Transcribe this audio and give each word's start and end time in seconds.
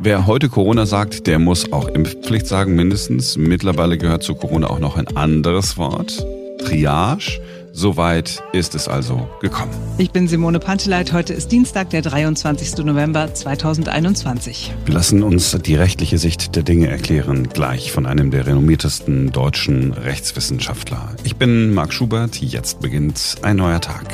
Wer 0.00 0.28
heute 0.28 0.48
Corona 0.48 0.86
sagt, 0.86 1.26
der 1.26 1.40
muss 1.40 1.72
auch 1.72 1.88
Impfpflicht 1.88 2.46
sagen, 2.46 2.76
mindestens. 2.76 3.36
Mittlerweile 3.36 3.98
gehört 3.98 4.22
zu 4.22 4.36
Corona 4.36 4.70
auch 4.70 4.78
noch 4.78 4.96
ein 4.96 5.08
anderes 5.16 5.76
Wort. 5.76 6.24
Triage. 6.60 7.40
Soweit 7.72 8.42
ist 8.52 8.76
es 8.76 8.86
also 8.86 9.28
gekommen. 9.40 9.72
Ich 9.98 10.12
bin 10.12 10.28
Simone 10.28 10.60
Panteleit. 10.60 11.12
Heute 11.12 11.32
ist 11.32 11.50
Dienstag, 11.50 11.90
der 11.90 12.02
23. 12.02 12.84
November 12.84 13.34
2021. 13.34 14.72
Wir 14.84 14.94
lassen 14.94 15.24
uns 15.24 15.50
die 15.50 15.74
rechtliche 15.74 16.18
Sicht 16.18 16.54
der 16.54 16.62
Dinge 16.62 16.88
erklären, 16.88 17.48
gleich 17.48 17.90
von 17.90 18.06
einem 18.06 18.30
der 18.30 18.46
renommiertesten 18.46 19.32
deutschen 19.32 19.92
Rechtswissenschaftler. 19.94 21.08
Ich 21.24 21.36
bin 21.36 21.74
Marc 21.74 21.92
Schubert. 21.92 22.36
Jetzt 22.36 22.80
beginnt 22.80 23.36
ein 23.42 23.56
neuer 23.56 23.80
Tag. 23.80 24.06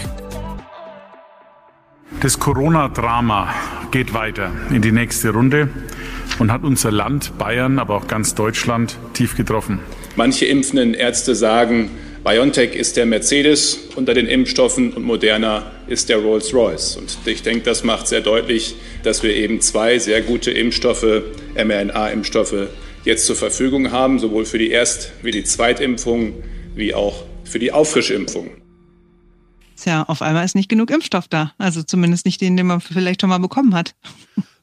Das 2.24 2.40
Corona-Drama 2.40 3.54
geht 3.90 4.14
weiter 4.14 4.50
in 4.70 4.80
die 4.80 4.92
nächste 4.92 5.28
Runde 5.28 5.68
und 6.38 6.50
hat 6.50 6.64
unser 6.64 6.90
Land, 6.90 7.36
Bayern, 7.36 7.78
aber 7.78 7.96
auch 7.96 8.06
ganz 8.06 8.34
Deutschland 8.34 8.96
tief 9.12 9.36
getroffen. 9.36 9.80
Manche 10.16 10.46
impfenden 10.46 10.94
Ärzte 10.94 11.34
sagen, 11.34 11.90
BioNTech 12.24 12.74
ist 12.76 12.96
der 12.96 13.04
Mercedes 13.04 13.90
unter 13.94 14.14
den 14.14 14.26
Impfstoffen 14.26 14.94
und 14.94 15.04
Moderna 15.04 15.70
ist 15.86 16.08
der 16.08 16.16
Rolls-Royce. 16.16 16.96
Und 16.96 17.18
ich 17.26 17.42
denke, 17.42 17.62
das 17.62 17.84
macht 17.84 18.08
sehr 18.08 18.22
deutlich, 18.22 18.74
dass 19.02 19.22
wir 19.22 19.36
eben 19.36 19.60
zwei 19.60 19.98
sehr 19.98 20.22
gute 20.22 20.50
Impfstoffe, 20.50 21.24
mRNA-Impfstoffe, 21.62 22.68
jetzt 23.04 23.26
zur 23.26 23.36
Verfügung 23.36 23.92
haben, 23.92 24.18
sowohl 24.18 24.46
für 24.46 24.56
die 24.56 24.70
Erst- 24.70 25.12
wie 25.20 25.30
die 25.30 25.44
Zweitimpfung, 25.44 26.32
wie 26.74 26.94
auch 26.94 27.24
für 27.44 27.58
die 27.58 27.70
Auffrischimpfung. 27.70 28.63
Tja, 29.76 30.04
auf 30.04 30.22
einmal 30.22 30.44
ist 30.44 30.54
nicht 30.54 30.68
genug 30.68 30.90
Impfstoff 30.90 31.28
da. 31.28 31.52
Also 31.58 31.82
zumindest 31.82 32.26
nicht 32.26 32.40
den, 32.40 32.56
den 32.56 32.66
man 32.66 32.80
vielleicht 32.80 33.20
schon 33.20 33.30
mal 33.30 33.38
bekommen 33.38 33.74
hat. 33.74 33.94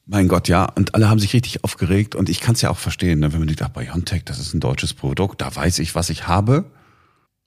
Mein 0.06 0.28
Gott, 0.28 0.48
ja. 0.48 0.64
Und 0.64 0.94
alle 0.94 1.08
haben 1.08 1.20
sich 1.20 1.32
richtig 1.32 1.64
aufgeregt. 1.64 2.14
Und 2.14 2.28
ich 2.28 2.40
kann 2.40 2.54
es 2.54 2.62
ja 2.62 2.70
auch 2.70 2.78
verstehen, 2.78 3.20
ne? 3.20 3.32
wenn 3.32 3.38
man 3.38 3.48
denkt, 3.48 3.62
ach, 3.62 3.68
BioNTech, 3.68 4.24
das 4.24 4.38
ist 4.38 4.54
ein 4.54 4.60
deutsches 4.60 4.94
Produkt, 4.94 5.40
da 5.40 5.54
weiß 5.54 5.78
ich, 5.78 5.94
was 5.94 6.10
ich 6.10 6.26
habe. 6.26 6.64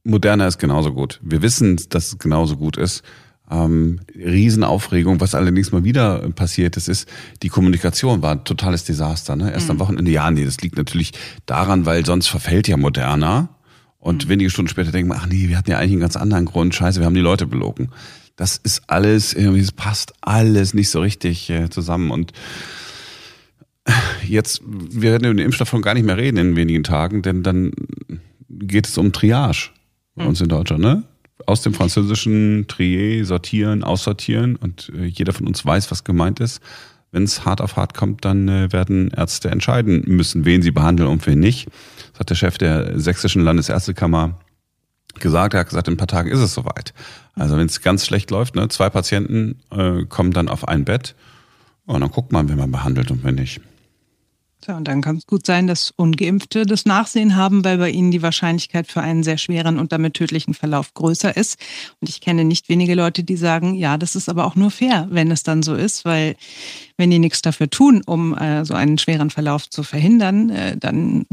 Moderna 0.03 0.47
ist 0.47 0.59
genauso 0.59 0.93
gut. 0.93 1.19
Wir 1.23 1.41
wissen, 1.41 1.79
dass 1.89 2.07
es 2.07 2.19
genauso 2.19 2.57
gut 2.57 2.77
ist. 2.77 3.03
Ähm, 3.49 3.99
Riesenaufregung, 4.15 5.19
was 5.19 5.35
allerdings 5.35 5.71
mal 5.71 5.83
wieder 5.83 6.29
passiert 6.31 6.77
ist, 6.77 6.87
ist, 6.87 7.07
die 7.43 7.49
Kommunikation 7.49 8.21
war 8.21 8.31
ein 8.31 8.43
totales 8.43 8.85
Desaster. 8.85 9.35
Ne? 9.35 9.51
Erst 9.51 9.65
mhm. 9.65 9.71
am 9.71 9.79
Wochenende, 9.79 10.11
ja, 10.11 10.29
nee, 10.31 10.45
das 10.45 10.61
liegt 10.61 10.77
natürlich 10.77 11.11
daran, 11.45 11.85
weil 11.85 12.05
sonst 12.05 12.27
verfällt 12.27 12.67
ja 12.67 12.77
Moderna. 12.77 13.49
Und 14.05 14.25
mhm. 14.25 14.29
wenige 14.29 14.51
Stunden 14.51 14.69
später 14.69 14.91
denken 14.91 15.09
wir, 15.09 15.15
ach 15.15 15.25
nee, 15.25 15.49
wir 15.49 15.57
hatten 15.57 15.71
ja 15.71 15.79
eigentlich 15.79 15.93
einen 15.93 16.01
ganz 16.01 16.15
anderen 16.15 16.45
Grund. 16.45 16.75
Scheiße, 16.75 16.99
wir 16.99 17.07
haben 17.07 17.15
die 17.15 17.21
Leute 17.21 17.47
belogen. 17.47 17.89
Das 18.35 18.57
ist 18.57 18.83
alles, 18.85 19.33
irgendwie, 19.33 19.61
es 19.61 19.71
passt 19.71 20.13
alles 20.21 20.75
nicht 20.75 20.91
so 20.91 21.01
richtig 21.01 21.49
äh, 21.49 21.71
zusammen. 21.71 22.11
Und 22.11 22.31
jetzt, 24.27 24.61
wir 24.63 25.11
werden 25.11 25.25
über 25.25 25.33
den 25.33 25.45
Impfstoff 25.45 25.69
schon 25.69 25.81
gar 25.81 25.95
nicht 25.95 26.05
mehr 26.05 26.17
reden 26.17 26.37
in 26.37 26.55
wenigen 26.55 26.83
Tagen, 26.83 27.23
denn 27.23 27.41
dann 27.41 27.71
geht 28.47 28.87
es 28.87 28.95
um 28.99 29.11
Triage 29.11 29.71
bei 30.13 30.21
hm. 30.21 30.29
uns 30.29 30.39
in 30.39 30.49
Deutschland, 30.49 30.83
ne? 30.83 31.03
Aus 31.47 31.63
dem 31.63 31.73
französischen 31.73 32.65
Trier 32.67 33.25
sortieren, 33.25 33.83
aussortieren 33.83 34.55
und 34.55 34.91
äh, 34.95 35.05
jeder 35.05 35.33
von 35.33 35.47
uns 35.47 35.65
weiß, 35.65 35.89
was 35.89 36.03
gemeint 36.03 36.39
ist. 36.39 36.61
Wenn 37.11 37.23
es 37.23 37.43
hart 37.43 37.59
auf 37.59 37.75
hart 37.75 37.95
kommt, 37.95 38.23
dann 38.23 38.47
äh, 38.49 38.71
werden 38.71 39.09
Ärzte 39.09 39.49
entscheiden 39.49 40.03
müssen, 40.05 40.45
wen 40.45 40.61
sie 40.61 40.71
behandeln 40.71 41.09
und 41.09 41.25
wen 41.25 41.39
nicht. 41.39 41.67
Das 42.15 42.21
hat 42.21 42.29
der 42.29 42.35
Chef 42.35 42.57
der 42.57 42.97
sächsischen 42.97 43.43
Landesärztekammer 43.43 44.39
gesagt. 45.19 45.53
Er 45.53 45.59
hat 45.59 45.67
gesagt, 45.67 45.89
in 45.89 45.95
ein 45.95 45.97
paar 45.97 46.07
Tagen 46.07 46.29
ist 46.29 46.39
es 46.39 46.53
soweit. 46.53 46.93
Also 47.33 47.57
wenn 47.57 47.65
es 47.65 47.81
ganz 47.81 48.05
schlecht 48.05 48.31
läuft, 48.31 48.55
ne, 48.55 48.69
zwei 48.69 48.89
Patienten 48.89 49.59
äh, 49.69 50.05
kommen 50.05 50.31
dann 50.31 50.47
auf 50.47 50.65
ein 50.65 50.85
Bett 50.85 51.13
und 51.85 51.99
dann 51.99 52.11
guckt 52.11 52.31
man, 52.31 52.47
wen 52.47 52.57
man 52.57 52.71
behandelt 52.71 53.11
und 53.11 53.25
wen 53.25 53.35
nicht. 53.35 53.59
Tja, 54.61 54.77
und 54.77 54.87
dann 54.87 55.01
kann 55.01 55.17
es 55.17 55.27
gut 55.27 55.45
sein, 55.45 55.67
dass 55.67 55.91
Ungeimpfte 55.97 56.65
das 56.65 56.85
Nachsehen 56.85 57.35
haben, 57.35 57.65
weil 57.65 57.77
bei 57.77 57.89
ihnen 57.89 58.11
die 58.11 58.21
Wahrscheinlichkeit 58.21 58.87
für 58.87 59.01
einen 59.01 59.21
sehr 59.21 59.37
schweren 59.37 59.77
und 59.77 59.91
damit 59.91 60.13
tödlichen 60.13 60.53
Verlauf 60.53 60.93
größer 60.93 61.35
ist. 61.35 61.59
Und 61.99 62.07
ich 62.07 62.21
kenne 62.21 62.45
nicht 62.45 62.69
wenige 62.69 62.95
Leute, 62.95 63.25
die 63.25 63.35
sagen, 63.35 63.75
ja, 63.75 63.97
das 63.97 64.15
ist 64.15 64.29
aber 64.29 64.45
auch 64.45 64.55
nur 64.55 64.71
fair, 64.71 65.07
wenn 65.11 65.29
es 65.31 65.43
dann 65.43 65.63
so 65.63 65.75
ist, 65.75 66.05
weil 66.05 66.37
wenn 66.95 67.11
die 67.11 67.19
nichts 67.19 67.41
dafür 67.41 67.69
tun, 67.69 68.01
um 68.05 68.35
äh, 68.35 68.63
so 68.63 68.73
einen 68.73 68.97
schweren 68.97 69.29
Verlauf 69.29 69.69
zu 69.69 69.83
verhindern, 69.83 70.49
äh, 70.49 70.77
dann 70.77 71.25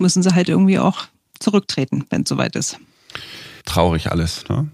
müssen 0.00 0.22
sie 0.22 0.34
halt 0.34 0.48
irgendwie 0.48 0.78
auch 0.78 1.04
zurücktreten, 1.38 2.06
wenn 2.10 2.22
es 2.22 2.28
soweit 2.28 2.56
ist. 2.56 2.78
Traurig 3.64 4.10
alles, 4.10 4.48
ne? 4.48 4.68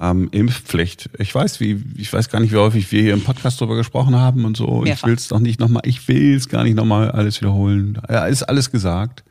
ähm, 0.00 0.28
Impfpflicht. 0.32 1.10
Ich 1.18 1.34
weiß, 1.34 1.60
wie, 1.60 1.82
ich 1.96 2.12
weiß 2.12 2.28
gar 2.28 2.40
nicht, 2.40 2.52
wie 2.52 2.56
häufig 2.56 2.90
wir 2.90 3.02
hier 3.02 3.14
im 3.14 3.22
Podcast 3.22 3.60
drüber 3.60 3.76
gesprochen 3.76 4.16
haben 4.16 4.44
und 4.44 4.56
so. 4.56 4.80
Mehrfach. 4.82 5.04
Ich 5.04 5.06
will 5.06 5.14
es 5.14 5.28
doch 5.28 5.38
nicht 5.38 5.60
nochmal, 5.60 5.82
ich 5.84 6.08
will 6.08 6.34
es 6.34 6.48
gar 6.48 6.64
nicht 6.64 6.74
nochmal 6.74 7.10
alles 7.10 7.40
wiederholen. 7.40 8.00
Ja, 8.08 8.26
ist 8.26 8.42
alles 8.42 8.70
gesagt. 8.70 9.22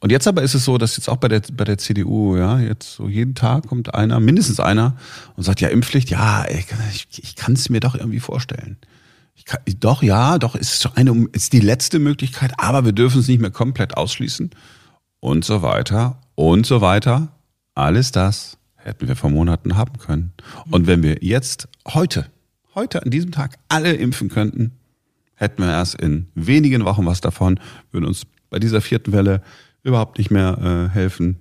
Und 0.00 0.10
jetzt 0.10 0.26
aber 0.26 0.42
ist 0.42 0.54
es 0.54 0.64
so, 0.64 0.76
dass 0.76 0.96
jetzt 0.96 1.08
auch 1.08 1.18
bei 1.18 1.28
der, 1.28 1.40
bei 1.52 1.62
der 1.62 1.78
CDU, 1.78 2.36
ja, 2.36 2.58
jetzt 2.58 2.96
so 2.96 3.08
jeden 3.08 3.36
Tag 3.36 3.68
kommt 3.68 3.94
einer, 3.94 4.18
mindestens 4.18 4.58
einer, 4.58 4.96
und 5.36 5.44
sagt, 5.44 5.60
ja, 5.60 5.68
Impfpflicht, 5.68 6.10
ja, 6.10 6.44
ich, 6.48 7.06
ich 7.22 7.36
kann 7.36 7.52
es 7.52 7.68
mir 7.68 7.78
doch 7.78 7.94
irgendwie 7.94 8.18
vorstellen. 8.18 8.76
Kann, 9.44 9.60
doch, 9.80 10.02
ja, 10.02 10.38
doch, 10.38 10.54
ist 10.54 10.90
eine, 10.96 11.26
ist 11.32 11.52
die 11.52 11.60
letzte 11.60 11.98
Möglichkeit, 11.98 12.52
aber 12.58 12.84
wir 12.84 12.92
dürfen 12.92 13.20
es 13.20 13.28
nicht 13.28 13.40
mehr 13.40 13.50
komplett 13.50 13.96
ausschließen. 13.96 14.50
Und 15.20 15.44
so 15.44 15.62
weiter 15.62 16.18
und 16.34 16.66
so 16.66 16.80
weiter. 16.80 17.28
Alles 17.74 18.12
das 18.12 18.58
hätten 18.76 19.08
wir 19.08 19.16
vor 19.16 19.30
Monaten 19.30 19.76
haben 19.76 19.98
können. 19.98 20.32
Und 20.70 20.86
wenn 20.86 21.02
wir 21.02 21.18
jetzt, 21.20 21.68
heute, 21.88 22.26
heute 22.74 23.02
an 23.02 23.10
diesem 23.10 23.30
Tag 23.30 23.58
alle 23.68 23.92
impfen 23.92 24.28
könnten, 24.28 24.72
hätten 25.34 25.62
wir 25.62 25.70
erst 25.70 25.94
in 25.96 26.26
wenigen 26.34 26.84
Wochen 26.84 27.06
was 27.06 27.20
davon, 27.20 27.60
würden 27.90 28.06
uns 28.06 28.22
bei 28.50 28.58
dieser 28.58 28.80
vierten 28.80 29.12
Welle 29.12 29.42
überhaupt 29.82 30.18
nicht 30.18 30.30
mehr 30.30 30.58
äh, 30.58 30.94
helfen. 30.94 31.38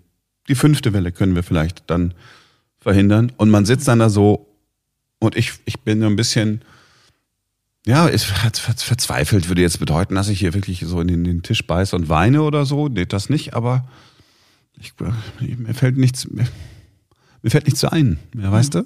Die 0.47 0.56
fünfte 0.56 0.94
Welle 0.94 1.12
können 1.12 1.35
wir 1.35 1.44
vielleicht 1.44 1.83
dann 1.88 2.13
verhindern. 2.79 3.31
Und 3.38 3.50
man 3.50 3.66
sitzt 3.66 3.88
dann 3.88 4.00
da 4.00 4.09
so 4.09 4.47
und 5.19 5.35
ich, 5.35 5.53
ich 5.66 5.79
bin 5.81 6.03
ein 6.03 6.16
bisschen, 6.16 6.62
ja, 7.86 8.08
ist 8.08 8.25
verzweifelt 8.25 9.47
würde 9.47 9.62
jetzt 9.62 9.80
bedeuten, 9.80 10.16
dass 10.16 10.30
ich 10.30 10.40
hier 10.40 10.53
wirklich 10.53 10.81
so 10.86 11.02
in 11.02 11.24
den, 11.24 11.42
Tisch 11.42 11.66
beiße 11.66 11.96
und 11.96 12.09
weine 12.09 12.44
oder 12.44 12.66
so. 12.66 12.88
Nee, 12.88 13.06
das 13.06 13.30
nicht, 13.30 13.53
aber 13.53 13.88
ich, 14.78 14.94
mir 15.40 15.74
fällt 15.74 15.97
nichts, 15.97 16.28
mir 16.30 16.46
fällt 17.50 17.66
nichts 17.66 17.84
ein, 17.84 18.19
mhm. 18.34 18.52
weißt 18.52 18.75
du? 18.75 18.86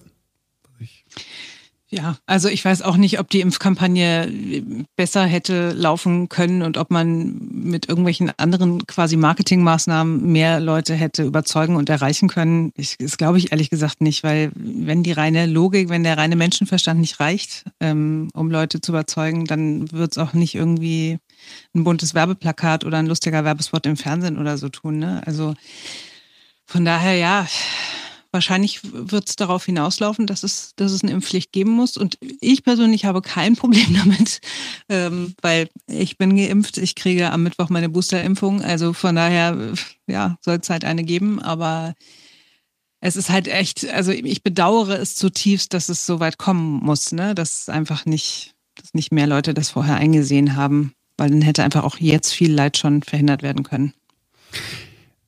Ja, 1.91 2.17
also 2.25 2.49
ich 2.49 2.65
weiß 2.65 2.81
auch 2.81 2.97
nicht, 2.97 3.19
ob 3.19 3.29
die 3.29 3.41
Impfkampagne 3.41 4.63
besser 4.95 5.23
hätte 5.25 5.71
laufen 5.71 6.29
können 6.29 6.63
und 6.63 6.77
ob 6.77 6.89
man 6.89 7.37
mit 7.51 7.87
irgendwelchen 7.87 8.31
anderen 8.37 8.87
quasi 8.87 9.17
Marketingmaßnahmen 9.17 10.31
mehr 10.31 10.59
Leute 10.59 10.95
hätte 10.95 11.23
überzeugen 11.23 11.75
und 11.75 11.87
erreichen 11.89 12.27
können. 12.27 12.71
Ich, 12.75 12.97
das 12.97 13.17
glaube 13.17 13.37
ich 13.37 13.51
ehrlich 13.51 13.69
gesagt 13.69 14.01
nicht, 14.01 14.23
weil 14.23 14.51
wenn 14.55 15.03
die 15.03 15.11
reine 15.11 15.45
Logik, 15.45 15.89
wenn 15.89 16.03
der 16.03 16.17
reine 16.17 16.35
Menschenverstand 16.35 16.99
nicht 16.99 17.19
reicht, 17.19 17.65
ähm, 17.79 18.29
um 18.33 18.49
Leute 18.49 18.81
zu 18.81 18.91
überzeugen, 18.91 19.45
dann 19.45 19.91
wird 19.91 20.13
es 20.13 20.17
auch 20.17 20.33
nicht 20.33 20.55
irgendwie 20.55 21.19
ein 21.75 21.83
buntes 21.83 22.15
Werbeplakat 22.15 22.83
oder 22.83 22.97
ein 22.97 23.07
lustiger 23.07 23.43
Werbespot 23.43 23.85
im 23.85 23.95
Fernsehen 23.95 24.39
oder 24.39 24.57
so 24.57 24.69
tun. 24.69 24.97
Ne? 24.97 25.21
Also 25.27 25.53
von 26.65 26.83
daher 26.83 27.15
ja 27.15 27.47
Wahrscheinlich 28.35 28.81
wird 28.83 29.29
es 29.29 29.37
darauf 29.37 29.63
hinauslaufen, 29.63 30.27
dass 30.27 30.43
es, 30.43 30.73
dass 30.75 30.91
es 30.91 31.03
eine 31.03 31.13
Impfpflicht 31.13 31.53
geben 31.53 31.71
muss. 31.71 31.95
Und 31.95 32.17
ich 32.41 32.65
persönlich 32.65 33.05
habe 33.05 33.21
kein 33.21 33.55
Problem 33.55 33.95
damit, 33.95 34.41
ähm, 34.89 35.35
weil 35.41 35.69
ich 35.87 36.17
bin 36.17 36.35
geimpft. 36.35 36.77
Ich 36.77 36.95
kriege 36.95 37.31
am 37.31 37.43
Mittwoch 37.43 37.69
meine 37.69 37.87
Boosterimpfung. 37.87 38.61
Also 38.61 38.91
von 38.91 39.15
daher, 39.15 39.73
ja, 40.05 40.37
soll 40.41 40.59
es 40.61 40.69
halt 40.69 40.83
eine 40.83 41.05
geben. 41.05 41.41
Aber 41.41 41.93
es 42.99 43.15
ist 43.15 43.29
halt 43.29 43.47
echt, 43.47 43.89
also 43.89 44.11
ich 44.11 44.43
bedauere 44.43 44.99
es 44.99 45.15
zutiefst, 45.15 45.73
dass 45.73 45.87
es 45.87 46.05
so 46.05 46.19
weit 46.19 46.37
kommen 46.37 46.83
muss, 46.83 47.13
ne? 47.13 47.35
Dass 47.35 47.69
einfach 47.69 48.05
nicht, 48.05 48.53
dass 48.75 48.93
nicht 48.93 49.13
mehr 49.13 49.27
Leute 49.27 49.53
das 49.53 49.69
vorher 49.69 49.95
eingesehen 49.95 50.57
haben, 50.57 50.91
weil 51.15 51.29
dann 51.29 51.41
hätte 51.41 51.63
einfach 51.63 51.85
auch 51.85 51.99
jetzt 51.99 52.33
viel 52.33 52.51
Leid 52.51 52.75
schon 52.75 53.01
verhindert 53.01 53.43
werden 53.43 53.63
können 53.63 53.93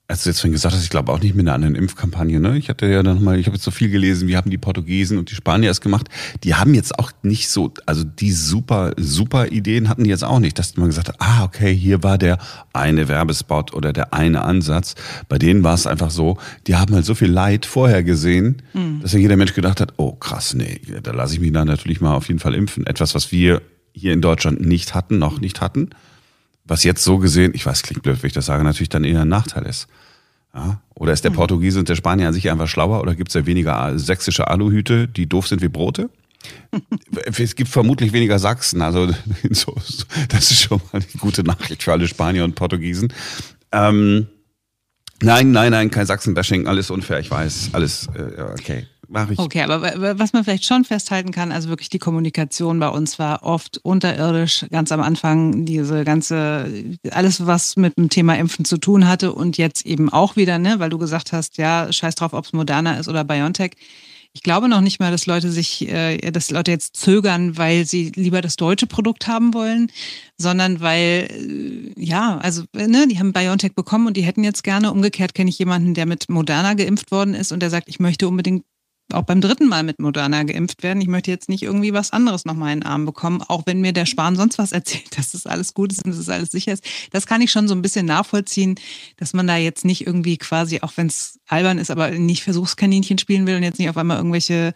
als 0.09 0.23
du 0.23 0.29
jetzt 0.29 0.39
vorhin 0.39 0.53
gesagt 0.53 0.73
hast, 0.73 0.83
ich 0.83 0.89
glaube 0.89 1.11
auch 1.11 1.19
nicht 1.19 1.35
mit 1.35 1.45
einer 1.45 1.53
anderen 1.53 1.75
Impfkampagne, 1.75 2.39
ne? 2.39 2.57
Ich 2.57 2.69
hatte 2.69 2.87
ja 2.87 3.03
dann 3.03 3.21
mal, 3.21 3.37
ich 3.37 3.45
habe 3.45 3.57
jetzt 3.57 3.65
so 3.65 3.71
viel 3.71 3.89
gelesen, 3.89 4.29
wie 4.29 4.37
haben 4.37 4.49
die 4.49 4.57
Portugiesen 4.57 5.17
und 5.17 5.29
die 5.29 5.35
Spanier 5.35 5.69
es 5.69 5.81
gemacht. 5.81 6.07
Die 6.45 6.55
haben 6.55 6.73
jetzt 6.73 6.97
auch 6.97 7.11
nicht 7.23 7.49
so, 7.49 7.73
also 7.85 8.05
die 8.05 8.31
super, 8.31 8.93
super 8.95 9.51
Ideen 9.51 9.89
hatten 9.89 10.05
die 10.05 10.09
jetzt 10.09 10.23
auch 10.23 10.39
nicht, 10.39 10.57
dass 10.59 10.77
man 10.77 10.87
gesagt 10.87 11.09
hat, 11.09 11.17
ah, 11.19 11.43
okay, 11.43 11.75
hier 11.75 12.03
war 12.03 12.17
der 12.17 12.37
eine 12.71 13.09
Werbespot 13.09 13.73
oder 13.73 13.91
der 13.91 14.13
eine 14.13 14.43
Ansatz. 14.43 14.95
Bei 15.27 15.37
denen 15.37 15.63
war 15.63 15.73
es 15.73 15.85
einfach 15.85 16.11
so, 16.11 16.37
die 16.67 16.77
haben 16.77 16.95
halt 16.95 17.05
so 17.05 17.13
viel 17.13 17.29
Leid 17.29 17.65
vorher 17.65 18.01
gesehen, 18.01 18.61
mhm. 18.73 19.01
dass 19.01 19.11
ja 19.11 19.19
jeder 19.19 19.35
Mensch 19.35 19.55
gedacht 19.55 19.81
hat, 19.81 19.95
oh 19.97 20.13
krass, 20.13 20.53
nee, 20.53 20.79
da 21.03 21.11
lasse 21.11 21.33
ich 21.33 21.41
mich 21.41 21.51
dann 21.51 21.67
natürlich 21.67 21.99
mal 21.99 22.15
auf 22.15 22.29
jeden 22.29 22.39
Fall 22.39 22.55
impfen. 22.55 22.87
Etwas, 22.87 23.13
was 23.13 23.33
wir 23.33 23.61
hier 23.91 24.13
in 24.13 24.21
Deutschland 24.21 24.61
nicht 24.61 24.95
hatten, 24.95 25.19
noch 25.19 25.41
nicht 25.41 25.59
hatten 25.59 25.89
was 26.67 26.83
jetzt 26.83 27.03
so 27.03 27.17
gesehen, 27.17 27.53
ich 27.55 27.65
weiß, 27.65 27.83
klingt 27.83 28.03
blöd, 28.03 28.21
wenn 28.21 28.27
ich 28.27 28.33
das 28.33 28.45
sage, 28.45 28.63
natürlich 28.63 28.89
dann 28.89 29.03
eher 29.03 29.21
ein 29.21 29.29
Nachteil 29.29 29.65
ist. 29.65 29.87
Ja? 30.53 30.81
Oder 30.95 31.13
ist 31.13 31.23
der 31.23 31.31
hm. 31.31 31.37
Portugiese 31.37 31.79
und 31.79 31.89
der 31.89 31.95
Spanier 31.95 32.27
an 32.27 32.33
sich 32.33 32.49
einfach 32.49 32.67
schlauer 32.67 33.01
oder 33.01 33.15
gibt 33.15 33.29
es 33.29 33.35
ja 33.35 33.45
weniger 33.45 33.97
sächsische 33.97 34.47
Aluhüte, 34.47 35.07
die 35.07 35.27
doof 35.27 35.47
sind 35.47 35.61
wie 35.61 35.69
Brote? 35.69 36.09
es 37.25 37.55
gibt 37.55 37.69
vermutlich 37.69 38.13
weniger 38.13 38.39
Sachsen, 38.39 38.81
also 38.81 39.07
das 39.47 40.51
ist 40.51 40.61
schon 40.61 40.81
mal 40.91 41.01
eine 41.01 41.05
gute 41.19 41.43
Nachricht 41.43 41.83
für 41.83 41.91
alle 41.91 42.07
Spanier 42.07 42.43
und 42.43 42.55
Portugiesen. 42.55 43.13
Ähm, 43.71 44.27
nein, 45.21 45.51
nein, 45.51 45.71
nein, 45.71 45.91
kein 45.91 46.05
Sachsen-Bashing, 46.05 46.67
alles 46.67 46.89
unfair, 46.89 47.19
ich 47.19 47.29
weiß, 47.29 47.69
alles 47.73 48.07
äh, 48.15 48.41
okay. 48.41 48.87
Mach 49.09 49.29
ich. 49.29 49.39
Okay, 49.39 49.61
aber 49.61 50.19
was 50.19 50.33
man 50.33 50.43
vielleicht 50.43 50.65
schon 50.65 50.83
festhalten 50.83 51.31
kann, 51.31 51.51
also 51.51 51.69
wirklich 51.69 51.89
die 51.89 51.99
Kommunikation 51.99 52.79
bei 52.79 52.89
uns 52.89 53.19
war 53.19 53.43
oft 53.43 53.79
unterirdisch, 53.83 54.65
ganz 54.69 54.91
am 54.91 55.01
Anfang 55.01 55.65
diese 55.65 56.03
ganze, 56.03 56.69
alles 57.11 57.45
was 57.45 57.77
mit 57.77 57.97
dem 57.97 58.09
Thema 58.09 58.37
Impfen 58.37 58.65
zu 58.65 58.77
tun 58.77 59.07
hatte 59.07 59.33
und 59.33 59.57
jetzt 59.57 59.85
eben 59.85 60.11
auch 60.11 60.35
wieder, 60.35 60.59
ne, 60.59 60.79
weil 60.79 60.89
du 60.89 60.97
gesagt 60.97 61.31
hast, 61.31 61.57
ja, 61.57 61.91
scheiß 61.91 62.15
drauf, 62.15 62.33
ob 62.33 62.45
es 62.45 62.53
Moderna 62.53 62.97
ist 62.97 63.07
oder 63.07 63.23
BioNTech. 63.23 63.71
Ich 64.33 64.43
glaube 64.43 64.67
noch 64.67 64.81
nicht 64.81 64.99
mal, 64.99 65.09
dass 65.09 65.25
Leute 65.25 65.51
sich, 65.51 65.87
äh, 65.87 66.17
dass 66.31 66.51
Leute 66.51 66.69
jetzt 66.69 66.95
zögern, 66.95 67.57
weil 67.57 67.85
sie 67.85 68.11
lieber 68.13 68.41
das 68.41 68.55
deutsche 68.55 68.85
Produkt 68.85 69.27
haben 69.27 69.53
wollen, 69.53 69.91
sondern 70.37 70.79
weil, 70.79 71.27
äh, 71.31 71.99
ja, 71.99 72.37
also, 72.37 72.63
ne, 72.75 73.07
die 73.07 73.17
haben 73.17 73.33
BioNTech 73.33 73.73
bekommen 73.73 74.05
und 74.05 74.15
die 74.15 74.21
hätten 74.21 74.43
jetzt 74.43 74.63
gerne. 74.63 74.91
Umgekehrt 74.91 75.33
kenne 75.33 75.49
ich 75.49 75.57
jemanden, 75.57 75.93
der 75.93 76.05
mit 76.05 76.29
Moderna 76.29 76.75
geimpft 76.75 77.11
worden 77.11 77.33
ist 77.33 77.51
und 77.51 77.61
der 77.61 77.69
sagt, 77.69 77.87
ich 77.87 77.99
möchte 77.99 78.27
unbedingt 78.27 78.63
auch 79.13 79.23
beim 79.23 79.41
dritten 79.41 79.67
Mal 79.67 79.83
mit 79.83 79.99
Moderna 79.99 80.43
geimpft 80.43 80.83
werden. 80.83 81.01
Ich 81.01 81.07
möchte 81.07 81.31
jetzt 81.31 81.49
nicht 81.49 81.63
irgendwie 81.63 81.93
was 81.93 82.11
anderes 82.11 82.45
nochmal 82.45 82.73
in 82.73 82.81
den 82.81 82.87
Arm 82.87 83.05
bekommen, 83.05 83.41
auch 83.41 83.63
wenn 83.65 83.81
mir 83.81 83.93
der 83.93 84.05
Spahn 84.05 84.35
sonst 84.35 84.57
was 84.57 84.71
erzählt, 84.73 85.17
dass 85.17 85.31
das 85.31 85.45
alles 85.45 85.73
gut 85.73 85.91
ist 85.91 86.03
und 86.03 86.11
dass 86.11 86.17
das 86.17 86.29
alles 86.29 86.51
sicher 86.51 86.73
ist. 86.73 86.83
Das 87.11 87.25
kann 87.25 87.41
ich 87.41 87.51
schon 87.51 87.67
so 87.67 87.75
ein 87.75 87.81
bisschen 87.81 88.05
nachvollziehen, 88.05 88.75
dass 89.17 89.33
man 89.33 89.47
da 89.47 89.57
jetzt 89.57 89.85
nicht 89.85 90.05
irgendwie 90.05 90.37
quasi, 90.37 90.81
auch 90.81 90.93
wenn 90.95 91.07
es 91.07 91.39
albern 91.47 91.77
ist, 91.77 91.91
aber 91.91 92.11
nicht 92.11 92.43
Versuchskaninchen 92.43 93.17
spielen 93.17 93.47
will 93.47 93.55
und 93.55 93.63
jetzt 93.63 93.79
nicht 93.79 93.89
auf 93.89 93.97
einmal 93.97 94.17
irgendwelche 94.17 94.73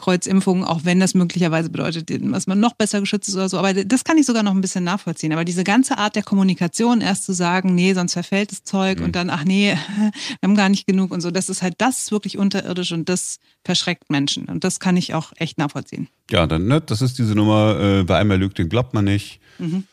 Kreuzimpfungen, 0.00 0.64
auch 0.64 0.80
wenn 0.84 0.98
das 0.98 1.14
möglicherweise 1.14 1.70
bedeutet, 1.70 2.10
dass 2.10 2.46
man 2.46 2.58
noch 2.58 2.72
besser 2.72 3.00
geschützt 3.00 3.28
ist 3.28 3.34
oder 3.34 3.48
so. 3.48 3.58
Aber 3.58 3.72
das 3.72 4.04
kann 4.04 4.18
ich 4.18 4.26
sogar 4.26 4.42
noch 4.42 4.52
ein 4.52 4.60
bisschen 4.60 4.84
nachvollziehen. 4.84 5.32
Aber 5.32 5.44
diese 5.44 5.62
ganze 5.62 5.98
Art 5.98 6.16
der 6.16 6.22
Kommunikation, 6.22 7.00
erst 7.00 7.24
zu 7.24 7.32
sagen, 7.32 7.74
nee, 7.74 7.94
sonst 7.94 8.14
verfällt 8.14 8.50
das 8.50 8.64
Zeug 8.64 8.98
mhm. 8.98 9.06
und 9.06 9.16
dann, 9.16 9.30
ach 9.30 9.44
nee, 9.44 9.76
wir 9.98 10.48
haben 10.48 10.56
gar 10.56 10.68
nicht 10.68 10.86
genug 10.86 11.12
und 11.12 11.20
so, 11.20 11.30
das 11.30 11.48
ist 11.48 11.62
halt, 11.62 11.74
das 11.78 12.10
wirklich 12.10 12.38
unterirdisch 12.38 12.92
und 12.92 13.08
das 13.08 13.38
verschreckt 13.64 14.10
Menschen. 14.10 14.46
Und 14.46 14.64
das 14.64 14.80
kann 14.80 14.96
ich 14.96 15.14
auch 15.14 15.32
echt 15.36 15.58
nachvollziehen. 15.58 16.08
Ja, 16.30 16.46
dann, 16.46 16.66
ne, 16.66 16.80
das 16.80 17.02
ist 17.02 17.18
diese 17.18 17.34
Nummer, 17.34 17.78
äh, 17.78 18.08
wer 18.08 18.16
einmal 18.16 18.38
lügt, 18.38 18.58
den 18.58 18.68
glaubt 18.68 18.94
man 18.94 19.04
nicht. 19.04 19.40
Mhm. 19.58 19.84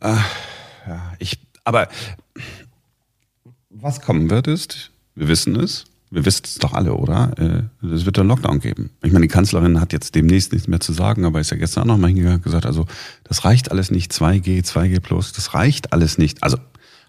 Äh, 0.00 0.16
ja, 0.86 1.12
ich, 1.18 1.38
aber 1.64 1.88
was 3.70 4.00
kommen 4.00 4.30
wird 4.30 4.46
ist, 4.46 4.90
wir 5.14 5.28
wissen 5.28 5.56
es, 5.56 5.84
wir 6.10 6.24
wissen 6.24 6.42
es 6.44 6.54
doch 6.56 6.72
alle, 6.72 6.94
oder? 6.94 7.32
Äh, 7.38 7.86
es 7.86 8.06
wird 8.06 8.18
einen 8.18 8.28
Lockdown 8.28 8.60
geben. 8.60 8.90
Ich 9.02 9.12
meine, 9.12 9.26
die 9.26 9.32
Kanzlerin 9.32 9.80
hat 9.80 9.92
jetzt 9.92 10.14
demnächst 10.14 10.52
nichts 10.52 10.68
mehr 10.68 10.80
zu 10.80 10.92
sagen, 10.92 11.24
aber 11.24 11.40
ist 11.40 11.50
ja 11.50 11.56
gestern 11.56 11.82
auch 11.82 11.86
noch 11.86 11.98
mal 11.98 12.08
hingegangen 12.08 12.38
und 12.38 12.44
gesagt, 12.44 12.66
also 12.66 12.86
das 13.24 13.44
reicht 13.44 13.70
alles 13.70 13.90
nicht, 13.90 14.12
2G, 14.12 14.64
2G 14.64 15.00
plus, 15.00 15.32
das 15.32 15.54
reicht 15.54 15.92
alles 15.92 16.18
nicht. 16.18 16.42
Also 16.42 16.58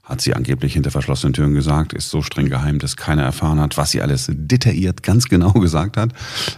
hat 0.04 0.22
sie 0.22 0.34
angeblich 0.34 0.74
hinter 0.74 0.92
verschlossenen 0.92 1.34
Türen 1.34 1.54
gesagt, 1.54 1.94
ist 1.94 2.10
so 2.10 2.22
streng 2.22 2.50
geheim, 2.50 2.80
dass 2.80 2.98
keiner 2.98 3.24
erfahren 3.24 3.60
hat, 3.60 3.78
was 3.78 3.92
sie 3.92 4.01
alles 4.01 4.28
detailliert 4.30 5.04
ganz 5.04 5.30
genau 5.30 5.52
gesagt 5.54 5.98
hat. 5.98 6.13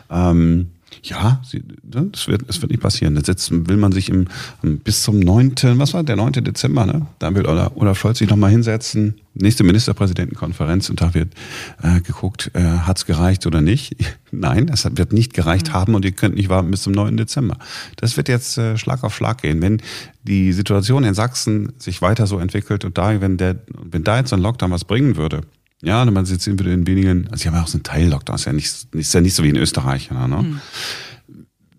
Ähm, 0.09 0.71
ja, 1.03 1.41
sie, 1.43 1.63
ne, 1.83 2.09
das 2.11 2.27
wird, 2.27 2.47
das 2.47 2.61
wird 2.61 2.71
nicht 2.71 2.81
passieren. 2.81 3.21
Jetzt 3.25 3.51
will 3.51 3.77
man 3.77 3.91
sich 3.91 4.09
im, 4.09 4.27
bis 4.61 5.03
zum 5.03 5.19
9., 5.19 5.55
was 5.77 5.93
war 5.93 6.03
der 6.03 6.15
9. 6.15 6.33
Dezember, 6.43 6.85
ne? 6.85 7.07
Da 7.19 7.33
will 7.33 7.45
Olaf 7.45 7.97
Scholz 7.97 8.19
sich 8.19 8.29
nochmal 8.29 8.51
hinsetzen. 8.51 9.15
Nächste 9.33 9.63
Ministerpräsidentenkonferenz 9.63 10.89
und 10.89 10.99
da 10.99 11.13
wird 11.13 11.33
äh, 11.81 12.01
geguckt, 12.01 12.51
äh, 12.53 12.61
hat's 12.61 13.05
gereicht 13.05 13.45
oder 13.47 13.61
nicht. 13.61 13.95
Nein, 14.31 14.69
es 14.71 14.85
wird 14.85 15.13
nicht 15.13 15.33
gereicht 15.33 15.69
mhm. 15.69 15.73
haben 15.73 15.95
und 15.95 16.03
ihr 16.03 16.11
könnt 16.11 16.35
nicht 16.35 16.49
warten 16.49 16.69
bis 16.69 16.83
zum 16.83 16.93
9. 16.93 17.15
Dezember. 17.15 17.57
Das 17.95 18.17
wird 18.17 18.27
jetzt 18.27 18.57
äh, 18.57 18.77
Schlag 18.77 19.03
auf 19.03 19.15
Schlag 19.15 19.41
gehen. 19.41 19.61
Wenn 19.61 19.81
die 20.23 20.51
Situation 20.51 21.03
in 21.03 21.13
Sachsen 21.13 21.73
sich 21.77 22.01
weiter 22.01 22.27
so 22.27 22.39
entwickelt 22.39 22.83
und 22.83 22.97
da, 22.97 23.21
wenn 23.21 23.37
der, 23.37 23.55
wenn 23.67 24.03
da 24.03 24.17
jetzt 24.17 24.33
ein 24.33 24.41
Lockdown 24.41 24.71
was 24.71 24.85
bringen 24.85 25.15
würde, 25.15 25.41
ja, 25.81 26.05
man 26.05 26.25
sitzt 26.25 26.47
wieder 26.47 26.71
in 26.71 26.85
wenigen, 26.85 27.27
also 27.31 27.41
sie 27.41 27.47
haben 27.47 27.55
ja 27.55 27.63
auch 27.63 27.67
so 27.67 27.77
einen 27.77 27.83
Teil-Lockdown, 27.83 28.35
ist 28.35 28.45
ja 28.45 28.53
nicht, 28.53 28.87
ist 28.91 29.13
ja 29.13 29.21
nicht 29.21 29.33
so 29.33 29.43
wie 29.43 29.49
in 29.49 29.55
Österreich, 29.55 30.11
ne? 30.11 30.27
Mhm. 30.27 30.61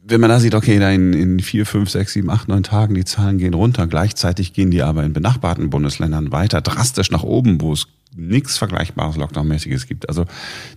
Wenn 0.04 0.20
man 0.20 0.30
da 0.30 0.40
sieht, 0.40 0.54
okay, 0.54 0.78
da 0.80 0.90
in, 0.90 1.12
in 1.12 1.40
vier, 1.40 1.64
fünf, 1.64 1.88
sechs, 1.88 2.12
sieben, 2.12 2.28
acht, 2.28 2.48
neun 2.48 2.64
Tagen, 2.64 2.94
die 2.94 3.04
Zahlen 3.04 3.38
gehen 3.38 3.54
runter, 3.54 3.86
gleichzeitig 3.86 4.52
gehen 4.52 4.72
die 4.72 4.82
aber 4.82 5.04
in 5.04 5.12
benachbarten 5.12 5.70
Bundesländern 5.70 6.32
weiter 6.32 6.60
drastisch 6.60 7.10
nach 7.12 7.22
oben, 7.22 7.60
wo 7.60 7.72
es 7.72 7.86
nichts 8.16 8.58
Vergleichbares 8.58 9.16
Lockdown-mäßiges 9.16 9.86
gibt. 9.86 10.08
Also 10.08 10.26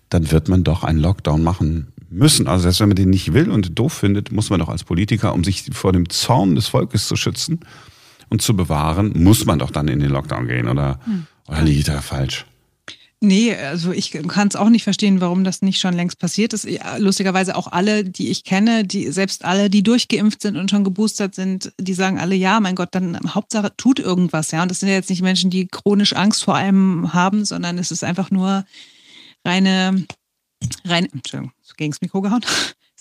dann 0.09 0.31
wird 0.31 0.47
man 0.47 0.63
doch 0.63 0.83
einen 0.83 0.99
Lockdown 0.99 1.43
machen 1.43 1.87
müssen. 2.09 2.47
Also 2.47 2.63
selbst 2.63 2.79
wenn 2.79 2.89
man 2.89 2.95
den 2.95 3.09
nicht 3.09 3.33
will 3.33 3.49
und 3.49 3.77
doof 3.77 3.93
findet, 3.93 4.31
muss 4.31 4.49
man 4.49 4.59
doch 4.59 4.69
als 4.69 4.83
Politiker, 4.83 5.33
um 5.33 5.43
sich 5.43 5.69
vor 5.73 5.91
dem 5.91 6.09
Zorn 6.09 6.55
des 6.55 6.67
Volkes 6.67 7.07
zu 7.07 7.15
schützen 7.15 7.61
und 8.29 8.41
zu 8.41 8.55
bewahren, 8.55 9.11
muss 9.15 9.45
man 9.45 9.59
doch 9.59 9.71
dann 9.71 9.87
in 9.87 9.99
den 9.99 10.11
Lockdown 10.11 10.47
gehen, 10.47 10.67
oder, 10.67 10.99
hm. 11.05 11.25
oder 11.47 11.61
liegt 11.61 11.87
da 11.87 12.01
falsch? 12.01 12.45
Nee, 13.21 13.55
also 13.55 13.91
ich 13.91 14.11
kann 14.11 14.49
es 14.49 14.55
auch 14.55 14.69
nicht 14.69 14.83
verstehen, 14.83 15.21
warum 15.21 15.43
das 15.43 15.61
nicht 15.61 15.79
schon 15.79 15.93
längst 15.93 16.19
passiert 16.19 16.53
ist. 16.53 16.67
Lustigerweise 16.97 17.55
auch 17.55 17.71
alle, 17.71 18.03
die 18.03 18.29
ich 18.29 18.43
kenne, 18.43 18.83
die 18.83 19.09
selbst 19.11 19.45
alle, 19.45 19.69
die 19.69 19.83
durchgeimpft 19.83 20.41
sind 20.41 20.57
und 20.57 20.69
schon 20.69 20.83
geboostert 20.83 21.33
sind, 21.33 21.71
die 21.79 21.93
sagen 21.93 22.19
alle, 22.19 22.35
ja, 22.35 22.59
mein 22.59 22.75
Gott, 22.75 22.89
dann 22.91 23.17
Hauptsache 23.33 23.73
tut 23.77 23.99
irgendwas, 23.99 24.51
ja. 24.51 24.61
Und 24.61 24.69
das 24.69 24.81
sind 24.81 24.89
ja 24.89 24.95
jetzt 24.95 25.09
nicht 25.09 25.21
Menschen, 25.21 25.49
die 25.49 25.67
chronisch 25.67 26.13
Angst 26.13 26.43
vor 26.43 26.55
einem 26.55 27.13
haben, 27.13 27.45
sondern 27.45 27.77
es 27.77 27.89
ist 27.89 28.03
einfach 28.03 28.31
nur 28.31 28.65
reine, 29.45 30.05
reine, 30.83 31.07
Entschuldigung, 31.11 31.53
gegen 31.77 31.91
das 31.91 32.01
Mikro 32.01 32.21
gehauen 32.21 32.43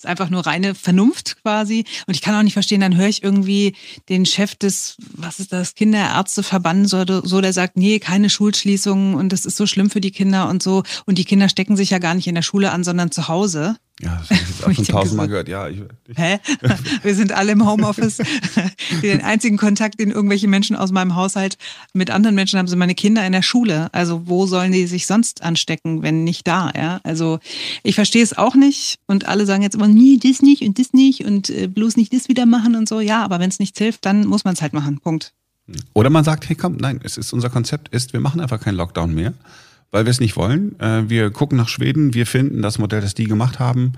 ist 0.05 0.11
einfach 0.11 0.31
nur 0.31 0.47
reine 0.47 0.75
Vernunft 0.75 1.37
quasi. 1.43 1.85
Und 2.07 2.15
ich 2.15 2.21
kann 2.21 2.35
auch 2.35 2.43
nicht 2.43 2.53
verstehen, 2.53 2.81
dann 2.81 2.97
höre 2.97 3.09
ich 3.09 3.23
irgendwie 3.23 3.75
den 4.09 4.27
Chef 4.27 4.55
des, 4.55 4.97
was 4.99 5.41
ist 5.41 5.53
das, 5.53 5.75
Kinderärzteverband 5.75 6.89
so, 6.89 7.05
so, 7.23 7.41
der 7.41 7.53
sagt, 7.53 7.77
nee, 7.77 7.99
keine 7.99 8.31
Schulschließungen 8.31 9.15
und 9.15 9.33
das 9.33 9.47
ist 9.47 9.57
so 9.57 9.67
schlimm 9.67 9.91
für 9.91 10.01
die 10.01 10.11
Kinder 10.11 10.49
und 10.49 10.63
so. 10.63 10.83
Und 11.07 11.19
die 11.19 11.25
Kinder 11.25 11.49
stecken 11.49 11.77
sich 11.77 11.91
ja 11.91 11.99
gar 11.99 12.15
nicht 12.15 12.27
in 12.27 12.35
der 12.35 12.43
Schule 12.43 12.71
an, 12.71 12.85
sondern 12.85 13.11
zu 13.11 13.29
Hause. 13.29 13.77
Ja, 14.01 14.21
das 14.29 14.31
habe 14.31 14.41
ich 14.41 14.49
jetzt 14.49 14.65
auch 14.65 14.75
schon 14.75 14.85
tausendmal 14.87 15.29
gehört. 15.29 15.49
Ja, 15.49 15.69
ich, 15.69 15.81
ich. 16.09 16.19
Hä? 16.19 16.41
Wir 17.03 17.15
sind 17.15 17.31
alle 17.31 17.53
im 17.53 17.65
Homeoffice. 17.65 18.19
Den 19.03 19.23
einzigen 19.23 19.57
Kontakt, 19.57 20.01
den 20.01 20.11
irgendwelche 20.11 20.49
Menschen 20.49 20.75
aus 20.75 20.91
meinem 20.91 21.15
Haushalt 21.15 21.59
mit 21.93 22.11
anderen 22.11 22.35
Menschen 22.35 22.59
haben, 22.59 22.67
sind 22.67 22.79
meine 22.79 22.97
Kinder 22.97 23.25
in 23.25 23.33
der 23.33 23.43
Schule. 23.43 23.89
Also 23.93 24.27
wo 24.27 24.47
sollen 24.47 24.73
die 24.73 24.87
sich 24.87 25.07
sonst 25.07 25.43
anstecken, 25.43 26.03
wenn 26.03 26.25
nicht 26.25 26.47
da? 26.49 26.73
Ja, 26.77 27.01
also 27.05 27.39
ich 27.85 27.95
verstehe 27.95 28.23
es 28.23 28.37
auch 28.37 28.57
nicht. 28.57 28.99
Und 29.07 29.29
alle 29.29 29.47
sagen 29.47 29.63
jetzt 29.63 29.77
immer, 29.77 29.89
nie 29.89 30.19
das 30.19 30.43
nicht 30.43 30.63
und 30.63 30.79
das 30.79 30.93
nicht 30.93 31.25
und 31.25 31.51
äh, 31.51 31.69
bloß 31.69 31.97
nicht 31.97 32.13
das 32.13 32.29
wieder 32.29 32.47
machen 32.47 32.75
und 32.75 32.89
so. 32.89 32.99
Ja, 32.99 33.23
aber 33.23 33.39
wenn 33.39 33.51
es 33.51 33.61
nichts 33.61 33.79
hilft, 33.79 34.05
dann 34.07 34.27
muss 34.27 34.45
man 34.45 34.55
es 34.55 34.63
halt 34.63 34.73
machen. 34.73 34.99
Punkt. 34.99 35.33
Oder 35.93 36.11
man 36.11 36.25
sagt, 36.25 36.49
hey 36.49 36.57
komm, 36.57 36.77
nein, 36.77 37.01
es 37.05 37.17
ist 37.17 37.33
unser 37.33 37.49
Konzept 37.49 37.89
ist, 37.95 38.13
wir 38.13 38.21
machen 38.21 38.41
einfach 38.41 38.61
keinen 38.61 38.77
Lockdown 38.77 39.15
mehr 39.15 39.35
weil 39.95 40.07
wir 40.07 40.11
es 40.11 40.19
nicht 40.19 40.37
wollen. 40.37 40.79
Äh, 40.81 41.09
wir 41.09 41.31
gucken 41.31 41.57
nach 41.57 41.69
Schweden, 41.69 42.15
wir 42.15 42.27
finden 42.27 42.63
das 42.63 42.79
Modell, 42.81 43.01
das 43.01 43.15
die 43.15 43.27
gemacht 43.27 43.61
haben, 43.61 43.93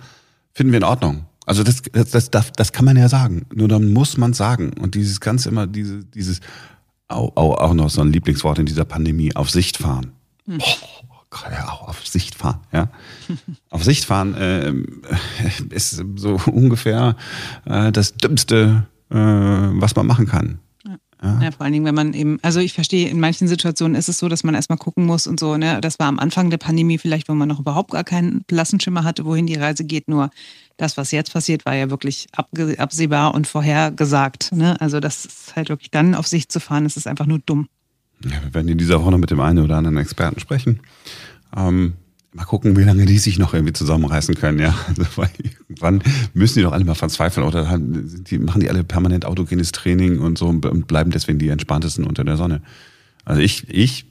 finden 0.52 0.72
wir 0.72 0.76
in 0.76 0.84
Ordnung. 0.84 1.24
Also 1.46 1.62
das, 1.62 1.80
das, 1.90 2.30
das, 2.30 2.52
das 2.52 2.72
kann 2.72 2.84
man 2.84 2.98
ja 2.98 3.08
sagen. 3.08 3.46
Nur 3.54 3.66
dann 3.66 3.94
muss 3.94 4.18
man 4.18 4.34
sagen. 4.34 4.74
Und 4.74 4.94
dieses 4.94 5.20
ganz 5.20 5.46
immer, 5.46 5.66
diese, 5.66 6.04
dieses, 6.04 6.40
auch, 7.08 7.34
auch 7.36 7.72
noch 7.72 7.88
so 7.88 8.02
ein 8.02 8.12
Lieblingswort 8.12 8.58
in 8.58 8.66
dieser 8.66 8.84
Pandemie, 8.84 9.34
auf 9.34 9.48
Sicht 9.48 9.78
fahren. 9.78 10.12
Hm. 10.44 10.58
Oh, 10.60 11.50
ja, 11.50 11.68
auch 11.70 11.88
auf 11.88 12.06
Sicht 12.06 12.34
fahren, 12.34 12.60
ja. 12.72 12.90
auf 13.70 13.82
Sicht 13.82 14.04
fahren 14.04 14.34
äh, 14.34 14.74
ist 15.70 16.02
so 16.16 16.38
ungefähr 16.46 17.16
äh, 17.64 17.90
das 17.90 18.14
Dümmste, 18.14 18.86
äh, 19.10 19.14
was 19.16 19.96
man 19.96 20.06
machen 20.06 20.26
kann. 20.26 20.58
Ja. 21.22 21.40
ja. 21.42 21.50
vor 21.50 21.62
allen 21.62 21.72
Dingen, 21.72 21.84
wenn 21.84 21.94
man 21.94 22.12
eben, 22.12 22.38
also 22.42 22.60
ich 22.60 22.72
verstehe, 22.72 23.08
in 23.08 23.20
manchen 23.20 23.48
Situationen 23.48 23.94
ist 23.94 24.08
es 24.08 24.18
so, 24.18 24.28
dass 24.28 24.44
man 24.44 24.54
erstmal 24.54 24.78
gucken 24.78 25.06
muss 25.06 25.26
und 25.26 25.40
so, 25.40 25.56
ne? 25.56 25.80
Das 25.80 25.98
war 25.98 26.08
am 26.08 26.18
Anfang 26.18 26.50
der 26.50 26.58
Pandemie 26.58 26.98
vielleicht, 26.98 27.28
wo 27.28 27.34
man 27.34 27.48
noch 27.48 27.60
überhaupt 27.60 27.92
gar 27.92 28.04
keinen 28.04 28.42
Blassenschimmer 28.44 29.04
hatte, 29.04 29.24
wohin 29.24 29.46
die 29.46 29.54
Reise 29.54 29.84
geht. 29.84 30.08
Nur 30.08 30.30
das, 30.76 30.96
was 30.96 31.10
jetzt 31.10 31.32
passiert, 31.32 31.64
war 31.64 31.74
ja 31.74 31.90
wirklich 31.90 32.28
absehbar 32.78 33.34
und 33.34 33.46
vorhergesagt. 33.46 34.52
Ne? 34.52 34.80
Also 34.80 35.00
das 35.00 35.24
ist 35.24 35.56
halt 35.56 35.68
wirklich 35.70 35.90
dann 35.90 36.14
auf 36.14 36.26
sich 36.26 36.48
zu 36.48 36.60
fahren, 36.60 36.84
das 36.84 36.96
ist 36.96 37.06
einfach 37.06 37.26
nur 37.26 37.38
dumm. 37.38 37.68
Ja, 38.24 38.42
wir 38.42 38.54
werden 38.54 38.68
in 38.68 38.78
dieser 38.78 39.00
Woche 39.00 39.10
noch 39.10 39.18
mit 39.18 39.30
dem 39.30 39.40
einen 39.40 39.58
oder 39.58 39.76
anderen 39.76 39.98
Experten 39.98 40.40
sprechen. 40.40 40.80
Ähm, 41.56 41.94
Mal 42.36 42.44
gucken, 42.44 42.76
wie 42.76 42.82
lange 42.82 43.06
die 43.06 43.16
sich 43.16 43.38
noch 43.38 43.54
irgendwie 43.54 43.72
zusammenreißen 43.72 44.34
können, 44.34 44.58
ja. 44.58 44.74
Also, 44.88 45.04
weil 45.16 45.30
irgendwann 45.68 46.02
müssen 46.34 46.58
die 46.58 46.64
doch 46.64 46.72
alle 46.72 46.84
mal 46.84 46.94
verzweifeln 46.94 47.46
oder 47.46 47.78
die, 47.78 48.38
machen 48.38 48.60
die 48.60 48.68
alle 48.68 48.84
permanent 48.84 49.24
autogenes 49.24 49.72
Training 49.72 50.18
und 50.18 50.36
so 50.36 50.48
und 50.48 50.86
bleiben 50.86 51.10
deswegen 51.10 51.38
die 51.38 51.48
entspanntesten 51.48 52.04
unter 52.04 52.24
der 52.24 52.36
Sonne. 52.36 52.60
Also 53.24 53.40
ich, 53.40 53.66
ich, 53.70 54.04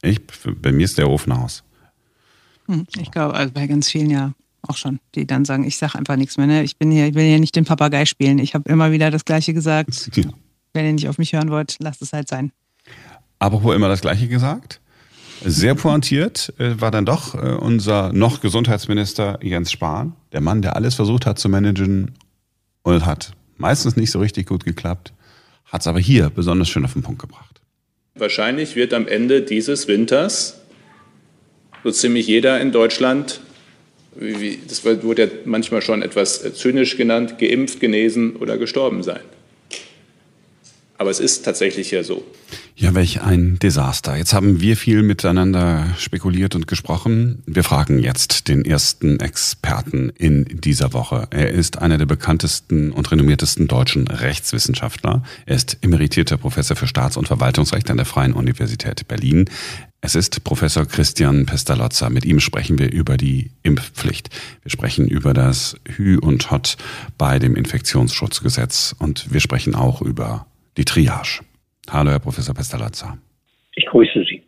ich, 0.00 0.20
bei 0.62 0.72
mir 0.72 0.86
ist 0.86 0.96
der 0.96 1.10
Ofen 1.10 1.32
aus. 1.32 1.62
Hm, 2.68 2.86
ich 2.98 3.10
glaube, 3.10 3.34
also 3.34 3.52
bei 3.52 3.66
ganz 3.66 3.90
vielen 3.90 4.08
ja 4.08 4.32
auch 4.62 4.76
schon, 4.78 4.98
die 5.14 5.26
dann 5.26 5.44
sagen, 5.44 5.64
ich 5.64 5.76
sage 5.76 5.98
einfach 5.98 6.16
nichts 6.16 6.38
mehr. 6.38 6.46
Ne? 6.46 6.62
Ich 6.62 6.78
bin 6.78 6.90
hier, 6.90 7.06
ich 7.06 7.14
will 7.14 7.24
hier 7.24 7.38
nicht 7.38 7.54
den 7.54 7.66
Papagei 7.66 8.06
spielen. 8.06 8.38
Ich 8.38 8.54
habe 8.54 8.70
immer 8.70 8.92
wieder 8.92 9.10
das 9.10 9.26
Gleiche 9.26 9.52
gesagt. 9.52 10.10
Ja. 10.16 10.24
Wenn 10.72 10.86
ihr 10.86 10.92
nicht 10.94 11.08
auf 11.08 11.18
mich 11.18 11.34
hören 11.34 11.50
wollt, 11.50 11.76
lasst 11.80 12.00
es 12.00 12.14
halt 12.14 12.28
sein. 12.28 12.50
Aber 13.38 13.62
wo 13.62 13.72
immer 13.72 13.88
das 13.88 14.00
Gleiche 14.00 14.28
gesagt? 14.28 14.80
Sehr 15.44 15.74
pointiert 15.74 16.52
äh, 16.58 16.80
war 16.80 16.90
dann 16.90 17.04
doch 17.04 17.34
äh, 17.34 17.54
unser 17.54 18.12
noch 18.12 18.40
Gesundheitsminister 18.40 19.38
Jens 19.42 19.72
Spahn, 19.72 20.14
der 20.32 20.40
Mann, 20.40 20.62
der 20.62 20.76
alles 20.76 20.94
versucht 20.94 21.26
hat 21.26 21.38
zu 21.38 21.48
managen 21.48 22.12
und 22.82 23.04
hat 23.04 23.32
meistens 23.56 23.96
nicht 23.96 24.10
so 24.10 24.18
richtig 24.18 24.46
gut 24.46 24.64
geklappt, 24.64 25.12
hat 25.64 25.80
es 25.80 25.86
aber 25.86 26.00
hier 26.00 26.30
besonders 26.30 26.68
schön 26.68 26.84
auf 26.84 26.92
den 26.92 27.02
Punkt 27.02 27.20
gebracht. 27.20 27.60
Wahrscheinlich 28.14 28.76
wird 28.76 28.92
am 28.92 29.08
Ende 29.08 29.42
dieses 29.42 29.88
Winters 29.88 30.60
so 31.82 31.90
ziemlich 31.90 32.26
jeder 32.26 32.60
in 32.60 32.72
Deutschland, 32.72 33.40
das 34.68 34.84
wurde 34.84 35.24
ja 35.24 35.28
manchmal 35.44 35.82
schon 35.82 36.02
etwas 36.02 36.54
zynisch 36.54 36.96
genannt, 36.96 37.38
geimpft, 37.38 37.80
genesen 37.80 38.36
oder 38.36 38.58
gestorben 38.58 39.02
sein. 39.02 39.22
Aber 41.02 41.10
es 41.10 41.18
ist 41.18 41.44
tatsächlich 41.44 41.90
ja 41.90 42.04
so. 42.04 42.22
Ja, 42.76 42.94
welch 42.94 43.22
ein 43.22 43.58
Desaster. 43.58 44.16
Jetzt 44.16 44.34
haben 44.34 44.60
wir 44.60 44.76
viel 44.76 45.02
miteinander 45.02 45.92
spekuliert 45.98 46.54
und 46.54 46.68
gesprochen. 46.68 47.42
Wir 47.44 47.64
fragen 47.64 47.98
jetzt 47.98 48.46
den 48.46 48.64
ersten 48.64 49.18
Experten 49.18 50.10
in 50.10 50.44
dieser 50.44 50.92
Woche. 50.92 51.26
Er 51.30 51.50
ist 51.50 51.78
einer 51.78 51.98
der 51.98 52.06
bekanntesten 52.06 52.92
und 52.92 53.10
renommiertesten 53.10 53.66
deutschen 53.66 54.06
Rechtswissenschaftler. 54.06 55.24
Er 55.44 55.56
ist 55.56 55.76
emeritierter 55.82 56.36
Professor 56.36 56.76
für 56.76 56.86
Staats- 56.86 57.16
und 57.16 57.26
Verwaltungsrecht 57.26 57.90
an 57.90 57.96
der 57.96 58.06
Freien 58.06 58.32
Universität 58.32 59.08
Berlin. 59.08 59.46
Es 60.02 60.14
ist 60.14 60.44
Professor 60.44 60.86
Christian 60.86 61.46
Pestalozza. 61.46 62.10
Mit 62.10 62.24
ihm 62.24 62.38
sprechen 62.38 62.78
wir 62.78 62.92
über 62.92 63.16
die 63.16 63.50
Impfpflicht. 63.64 64.30
Wir 64.62 64.70
sprechen 64.70 65.08
über 65.08 65.34
das 65.34 65.74
Hü 65.96 66.18
und 66.18 66.52
Hot 66.52 66.76
bei 67.18 67.40
dem 67.40 67.56
Infektionsschutzgesetz 67.56 68.94
und 69.00 69.32
wir 69.32 69.40
sprechen 69.40 69.74
auch 69.74 70.00
über 70.00 70.46
die 70.76 70.84
Triage. 70.84 71.40
Hallo, 71.90 72.10
Herr 72.10 72.20
Professor 72.20 72.54
Pestalozza. 72.54 73.18
Ich 73.74 73.86
grüße 73.86 74.24
Sie. 74.28 74.42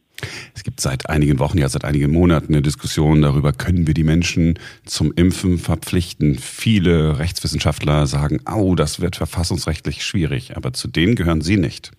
Es 0.55 0.63
gibt 0.63 0.81
seit 0.81 1.11
einigen 1.11 1.39
Wochen, 1.39 1.59
ja 1.59 1.69
seit 1.69 1.85
einigen 1.85 2.13
Monaten 2.13 2.55
eine 2.55 2.63
Diskussion 2.63 3.23
darüber, 3.23 3.53
können 3.53 3.87
wir 3.87 3.95
die 3.95 4.05
Menschen 4.05 4.59
zum 4.85 5.13
Impfen 5.17 5.59
verpflichten. 5.59 6.37
Viele 6.37 7.19
Rechtswissenschaftler 7.19 8.07
sagen, 8.07 8.41
au, 8.47 8.75
das 8.75 9.01
wird 9.01 9.17
verfassungsrechtlich 9.17 10.03
schwierig, 10.03 10.57
aber 10.57 10.73
zu 10.73 10.89
denen 10.89 11.17
gehören 11.17 11.41
Sie 11.41 11.57
nicht. 11.57 11.91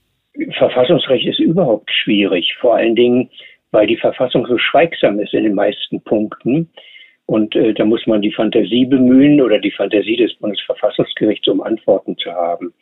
Verfassungsrecht 0.58 1.26
ist 1.28 1.40
überhaupt 1.40 1.92
schwierig, 1.92 2.56
vor 2.60 2.76
allen 2.76 2.96
Dingen, 2.96 3.30
weil 3.72 3.88
die 3.88 3.98
Verfassung 3.98 4.48
so 4.48 4.58
schweigsam 4.58 5.20
ist 5.20 5.34
in 5.34 5.44
den 5.44 5.54
meisten 5.54 6.02
Punkten. 6.02 6.70
Und 7.28 7.56
äh, 7.56 7.74
da 7.74 7.86
muss 7.86 8.06
man 8.06 8.22
die 8.22 8.32
Fantasie 8.32 8.86
bemühen 8.86 9.42
oder 9.42 9.60
die 9.60 9.72
Fantasie 9.72 10.16
des 10.16 10.36
Bundesverfassungsgerichts, 10.36 11.48
um 11.48 11.62
Antworten 11.62 12.16
zu 12.18 12.32
haben. 12.32 12.74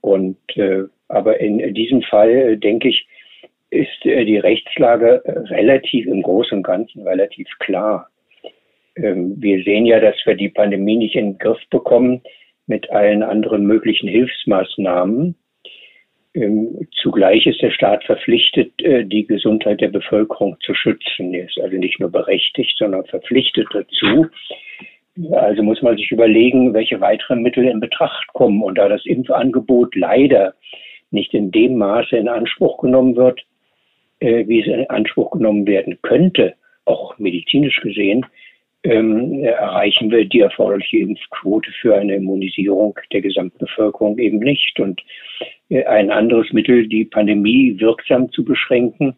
Und 0.00 0.38
äh, 0.56 0.84
aber 1.08 1.40
in 1.40 1.74
diesem 1.74 2.02
Fall 2.02 2.30
äh, 2.30 2.56
denke 2.56 2.88
ich, 2.88 3.06
ist 3.70 4.04
äh, 4.04 4.24
die 4.24 4.38
Rechtslage 4.38 5.22
äh, 5.24 5.38
relativ 5.54 6.06
im 6.06 6.22
Großen 6.22 6.58
und 6.58 6.62
Ganzen 6.62 7.02
relativ 7.06 7.48
klar. 7.58 8.08
Ähm, 8.96 9.34
wir 9.38 9.62
sehen 9.64 9.86
ja, 9.86 10.00
dass 10.00 10.16
wir 10.24 10.34
die 10.34 10.48
Pandemie 10.48 10.96
nicht 10.96 11.14
in 11.14 11.32
den 11.32 11.38
Griff 11.38 11.60
bekommen 11.70 12.22
mit 12.66 12.90
allen 12.90 13.22
anderen 13.22 13.64
möglichen 13.66 14.08
Hilfsmaßnahmen. 14.08 15.34
Ähm, 16.34 16.88
zugleich 17.00 17.46
ist 17.46 17.62
der 17.62 17.70
Staat 17.70 18.04
verpflichtet, 18.04 18.72
äh, 18.82 19.04
die 19.04 19.26
Gesundheit 19.26 19.80
der 19.80 19.88
Bevölkerung 19.88 20.56
zu 20.60 20.74
schützen. 20.74 21.34
Er 21.34 21.46
ist 21.46 21.58
also 21.60 21.76
nicht 21.76 22.00
nur 22.00 22.10
berechtigt, 22.10 22.76
sondern 22.78 23.04
verpflichtet 23.06 23.66
dazu. 23.72 24.26
Also 25.32 25.62
muss 25.62 25.82
man 25.82 25.96
sich 25.96 26.10
überlegen, 26.12 26.74
welche 26.74 27.00
weiteren 27.00 27.42
Mittel 27.42 27.64
in 27.66 27.80
Betracht 27.80 28.26
kommen. 28.28 28.62
Und 28.62 28.78
da 28.78 28.88
das 28.88 29.04
Impfangebot 29.04 29.94
leider 29.96 30.54
nicht 31.10 31.34
in 31.34 31.50
dem 31.50 31.76
Maße 31.76 32.16
in 32.16 32.28
Anspruch 32.28 32.78
genommen 32.78 33.16
wird, 33.16 33.40
äh, 34.20 34.46
wie 34.46 34.60
es 34.60 34.66
in 34.66 34.88
Anspruch 34.90 35.30
genommen 35.30 35.66
werden 35.66 35.98
könnte, 36.02 36.54
auch 36.84 37.18
medizinisch 37.18 37.80
gesehen, 37.80 38.24
ähm, 38.84 39.42
erreichen 39.42 40.10
wir 40.10 40.24
die 40.24 40.40
erforderliche 40.40 40.98
Impfquote 40.98 41.70
für 41.80 41.96
eine 41.96 42.14
Immunisierung 42.14 42.98
der 43.12 43.22
Gesamtbevölkerung 43.22 44.18
eben 44.18 44.38
nicht. 44.38 44.78
Und 44.78 45.02
äh, 45.68 45.84
ein 45.84 46.10
anderes 46.10 46.52
Mittel, 46.52 46.86
die 46.86 47.04
Pandemie 47.04 47.74
wirksam 47.78 48.30
zu 48.30 48.44
beschränken, 48.44 49.16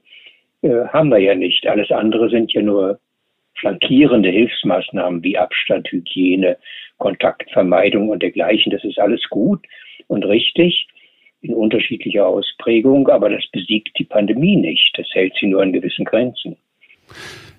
äh, 0.62 0.86
haben 0.88 1.10
wir 1.10 1.18
ja 1.18 1.34
nicht. 1.34 1.66
Alles 1.66 1.90
andere 1.90 2.30
sind 2.30 2.52
ja 2.52 2.62
nur 2.62 2.98
flankierende 3.58 4.30
Hilfsmaßnahmen 4.30 5.22
wie 5.22 5.38
Abstand, 5.38 5.90
Hygiene, 5.90 6.56
Kontaktvermeidung 6.98 8.08
und 8.08 8.22
dergleichen. 8.22 8.72
Das 8.72 8.84
ist 8.84 8.98
alles 8.98 9.22
gut 9.28 9.66
und 10.06 10.24
richtig 10.24 10.88
in 11.42 11.54
unterschiedlicher 11.54 12.26
Ausprägung, 12.26 13.08
aber 13.08 13.30
das 13.30 13.44
besiegt 13.52 13.98
die 13.98 14.04
Pandemie 14.04 14.56
nicht. 14.56 14.92
Das 14.96 15.06
hält 15.12 15.32
sie 15.40 15.46
nur 15.46 15.62
an 15.62 15.72
gewissen 15.72 16.04
Grenzen. 16.04 16.56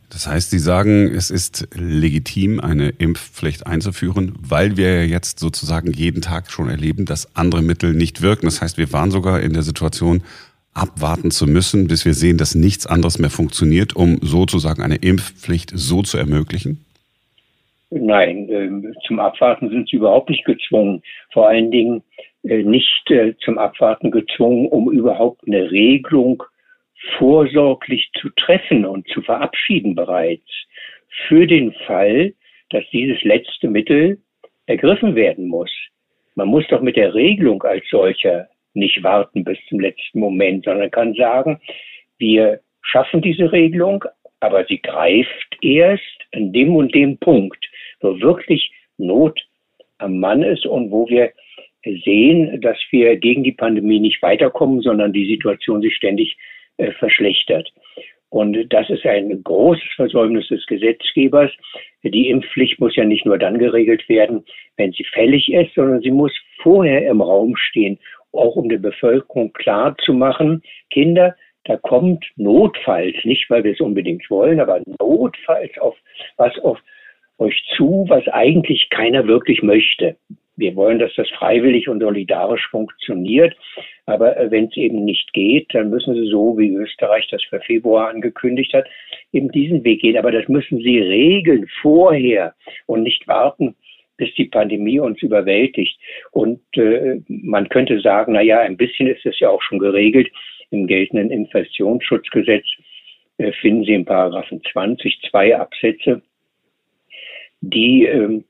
Das 0.09 0.27
heißt, 0.27 0.49
Sie 0.51 0.59
sagen, 0.59 1.09
es 1.15 1.31
ist 1.31 1.69
legitim, 1.73 2.59
eine 2.59 2.89
Impfpflicht 2.89 3.65
einzuführen, 3.65 4.33
weil 4.41 4.75
wir 4.75 5.07
jetzt 5.07 5.39
sozusagen 5.39 5.93
jeden 5.93 6.21
Tag 6.21 6.51
schon 6.51 6.69
erleben, 6.69 7.05
dass 7.05 7.33
andere 7.35 7.61
Mittel 7.61 7.93
nicht 7.93 8.21
wirken. 8.21 8.45
Das 8.45 8.61
heißt, 8.61 8.77
wir 8.77 8.91
waren 8.91 9.09
sogar 9.09 9.39
in 9.39 9.53
der 9.53 9.63
Situation, 9.63 10.23
abwarten 10.73 11.31
zu 11.31 11.47
müssen, 11.47 11.87
bis 11.87 12.05
wir 12.05 12.13
sehen, 12.13 12.37
dass 12.37 12.55
nichts 12.55 12.87
anderes 12.87 13.19
mehr 13.19 13.29
funktioniert, 13.29 13.95
um 13.95 14.17
sozusagen 14.21 14.81
eine 14.81 14.95
Impfpflicht 14.95 15.71
so 15.73 16.01
zu 16.01 16.17
ermöglichen? 16.17 16.85
Nein, 17.89 18.47
äh, 18.49 18.93
zum 19.05 19.19
Abwarten 19.19 19.69
sind 19.69 19.89
sie 19.89 19.97
überhaupt 19.97 20.29
nicht 20.29 20.45
gezwungen. 20.45 21.03
Vor 21.33 21.49
allen 21.49 21.71
Dingen 21.71 22.03
äh, 22.43 22.63
nicht 22.63 23.09
äh, 23.09 23.33
zum 23.43 23.57
Abwarten 23.57 24.11
gezwungen, 24.11 24.67
um 24.67 24.89
überhaupt 24.91 25.41
eine 25.45 25.69
Regelung 25.69 26.41
vorsorglich 27.17 28.09
zu 28.19 28.29
treffen 28.29 28.85
und 28.85 29.07
zu 29.09 29.21
verabschieden 29.21 29.95
bereits. 29.95 30.47
Für 31.27 31.45
den 31.45 31.73
Fall, 31.85 32.33
dass 32.69 32.83
dieses 32.93 33.21
letzte 33.23 33.67
Mittel 33.67 34.19
ergriffen 34.67 35.15
werden 35.15 35.47
muss. 35.47 35.71
Man 36.35 36.47
muss 36.47 36.65
doch 36.69 36.81
mit 36.81 36.95
der 36.95 37.13
Regelung 37.13 37.61
als 37.63 37.83
solcher 37.89 38.47
nicht 38.73 39.03
warten 39.03 39.43
bis 39.43 39.57
zum 39.67 39.79
letzten 39.79 40.19
Moment, 40.19 40.65
sondern 40.65 40.91
kann 40.91 41.13
sagen, 41.13 41.59
wir 42.17 42.59
schaffen 42.81 43.21
diese 43.21 43.51
Regelung, 43.51 44.05
aber 44.39 44.65
sie 44.65 44.81
greift 44.81 45.57
erst 45.61 46.03
an 46.33 46.51
dem 46.53 46.75
und 46.75 46.93
dem 46.95 47.17
Punkt, 47.17 47.65
wo 48.01 48.19
wirklich 48.21 48.71
Not 48.97 49.39
am 49.97 50.19
Mann 50.19 50.43
ist 50.43 50.65
und 50.65 50.91
wo 50.91 51.07
wir 51.09 51.31
sehen, 51.83 52.61
dass 52.61 52.77
wir 52.91 53.17
gegen 53.17 53.43
die 53.43 53.51
Pandemie 53.51 53.99
nicht 53.99 54.21
weiterkommen, 54.21 54.81
sondern 54.81 55.13
die 55.13 55.27
Situation 55.27 55.81
sich 55.81 55.95
ständig 55.95 56.37
äh, 56.77 56.91
verschlechtert. 56.91 57.71
Und 58.29 58.71
das 58.71 58.89
ist 58.89 59.05
ein 59.05 59.43
großes 59.43 59.89
Versäumnis 59.95 60.47
des 60.47 60.65
Gesetzgebers. 60.65 61.51
Die 62.03 62.29
Impfpflicht 62.29 62.79
muss 62.79 62.95
ja 62.95 63.03
nicht 63.03 63.25
nur 63.25 63.37
dann 63.37 63.57
geregelt 63.59 64.07
werden, 64.07 64.45
wenn 64.77 64.93
sie 64.93 65.03
fällig 65.03 65.51
ist, 65.51 65.75
sondern 65.75 66.01
sie 66.01 66.11
muss 66.11 66.31
vorher 66.61 67.05
im 67.07 67.21
Raum 67.21 67.57
stehen 67.57 67.99
auch 68.33 68.55
um 68.55 68.69
der 68.69 68.77
Bevölkerung 68.77 69.53
klar 69.53 69.95
zu 70.03 70.13
machen, 70.13 70.63
Kinder, 70.89 71.35
da 71.65 71.77
kommt 71.77 72.25
notfalls, 72.37 73.15
nicht 73.23 73.49
weil 73.49 73.63
wir 73.63 73.73
es 73.73 73.81
unbedingt 73.81 74.29
wollen, 74.29 74.59
aber 74.59 74.81
notfalls 74.99 75.77
auf 75.79 75.95
was 76.37 76.57
auf 76.59 76.79
euch 77.37 77.63
zu, 77.75 78.05
was 78.07 78.27
eigentlich 78.27 78.89
keiner 78.89 79.27
wirklich 79.27 79.61
möchte. 79.61 80.15
Wir 80.57 80.75
wollen, 80.75 80.99
dass 80.99 81.13
das 81.15 81.29
freiwillig 81.29 81.89
und 81.89 82.01
solidarisch 82.01 82.67
funktioniert. 82.69 83.55
Aber 84.05 84.37
äh, 84.37 84.51
wenn 84.51 84.65
es 84.65 84.77
eben 84.77 85.05
nicht 85.05 85.33
geht, 85.33 85.73
dann 85.73 85.89
müssen 85.89 86.13
Sie 86.13 86.29
so, 86.29 86.57
wie 86.57 86.73
Österreich 86.73 87.27
das 87.31 87.43
für 87.43 87.59
Februar 87.61 88.09
angekündigt 88.09 88.73
hat, 88.73 88.85
eben 89.31 89.49
diesen 89.51 89.83
Weg 89.83 90.01
gehen. 90.01 90.17
Aber 90.17 90.31
das 90.31 90.47
müssen 90.47 90.77
Sie 90.79 90.99
regeln 90.99 91.67
vorher 91.81 92.53
und 92.85 93.03
nicht 93.03 93.27
warten, 93.27 93.75
bis 94.21 94.31
die 94.35 94.45
Pandemie 94.45 94.99
uns 94.99 95.19
überwältigt. 95.23 95.99
Und 96.29 96.61
äh, 96.77 97.21
man 97.27 97.67
könnte 97.69 97.99
sagen, 98.01 98.33
na 98.33 98.41
ja, 98.41 98.59
ein 98.59 98.77
bisschen 98.77 99.07
ist 99.07 99.25
es 99.25 99.39
ja 99.39 99.49
auch 99.49 99.63
schon 99.63 99.79
geregelt. 99.79 100.31
Im 100.69 100.85
geltenden 100.85 101.31
Infektionsschutzgesetz 101.31 102.67
äh, 103.39 103.51
finden 103.51 103.83
Sie 103.83 103.95
in 103.95 104.05
Paragraphen 104.05 104.61
20 104.71 105.21
zwei 105.27 105.57
Absätze, 105.57 106.21
die 107.61 108.05
äh, 108.05 108.43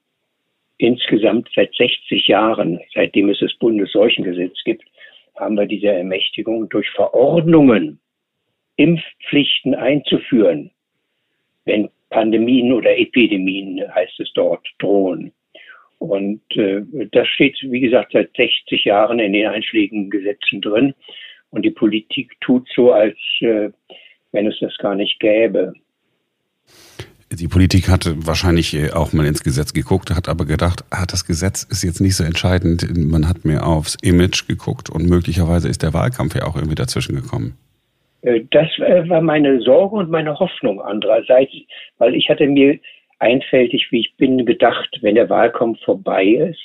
insgesamt 0.78 1.48
seit 1.56 1.74
60 1.74 2.28
Jahren, 2.28 2.82
seitdem 2.94 3.30
es 3.30 3.40
das 3.40 3.54
Bundesseuchengesetz 3.54 4.62
gibt, 4.66 4.84
haben 5.38 5.56
wir 5.56 5.68
diese 5.68 5.88
Ermächtigung 5.88 6.68
durch 6.68 6.90
Verordnungen 6.90 8.02
Impfpflichten 8.76 9.74
einzuführen, 9.74 10.72
wenn 11.64 11.90
Pandemien 12.10 12.74
oder 12.74 12.98
Epidemien, 12.98 13.82
heißt 13.96 14.20
es 14.20 14.34
dort, 14.34 14.68
drohen. 14.80 15.32
Und 16.02 16.42
äh, 16.56 16.82
das 17.12 17.28
steht, 17.28 17.60
wie 17.62 17.80
gesagt, 17.80 18.14
seit 18.14 18.36
60 18.36 18.86
Jahren 18.86 19.20
in 19.20 19.34
den 19.34 19.46
einschlägigen 19.46 20.10
Gesetzen 20.10 20.60
drin. 20.60 20.96
Und 21.52 21.64
die 21.64 21.70
Politik 21.70 22.32
tut 22.42 22.68
so, 22.76 22.92
als 22.92 23.18
äh, 23.42 23.70
wenn 24.32 24.48
es 24.48 24.58
das 24.60 24.76
gar 24.80 24.96
nicht 24.96 25.20
gäbe. 25.20 25.74
Die 27.32 27.48
Politik 27.48 27.88
hatte 27.88 28.16
wahrscheinlich 28.26 28.74
äh, 28.74 28.90
auch 28.94 29.14
mal 29.14 29.28
ins 29.28 29.44
Gesetz 29.44 29.74
geguckt, 29.74 30.10
hat 30.10 30.28
aber 30.28 30.46
gedacht, 30.46 30.84
ah, 30.90 31.06
das 31.06 31.28
Gesetz 31.28 31.62
ist 31.70 31.84
jetzt 31.84 32.02
nicht 32.02 32.16
so 32.16 32.24
entscheidend. 32.24 32.84
Man 32.98 33.30
hat 33.30 33.46
mehr 33.46 33.68
aufs 33.68 33.96
Image 34.02 34.48
geguckt 34.48 34.90
und 34.90 35.08
möglicherweise 35.08 35.70
ist 35.70 35.84
der 35.84 35.94
Wahlkampf 35.94 36.34
ja 36.36 36.48
auch 36.48 36.56
irgendwie 36.56 36.74
dazwischen 36.74 37.16
gekommen. 37.16 37.60
Äh, 38.24 38.42
das 38.50 38.70
äh, 38.80 39.08
war 39.08 39.22
meine 39.22 39.62
Sorge 39.62 39.98
und 39.98 40.10
meine 40.10 40.40
Hoffnung 40.40 40.82
andererseits, 40.82 41.54
weil 42.00 42.16
ich 42.16 42.28
hatte 42.28 42.48
mir 42.48 42.80
einfältig, 43.22 43.88
wie 43.92 44.02
ich 44.02 44.16
bin, 44.18 44.46
gedacht, 44.46 45.00
wenn 45.02 45.16
der 45.16 45.30
Wahlkampf 45.30 45.80
vorbei 45.84 46.26
ist, 46.26 46.60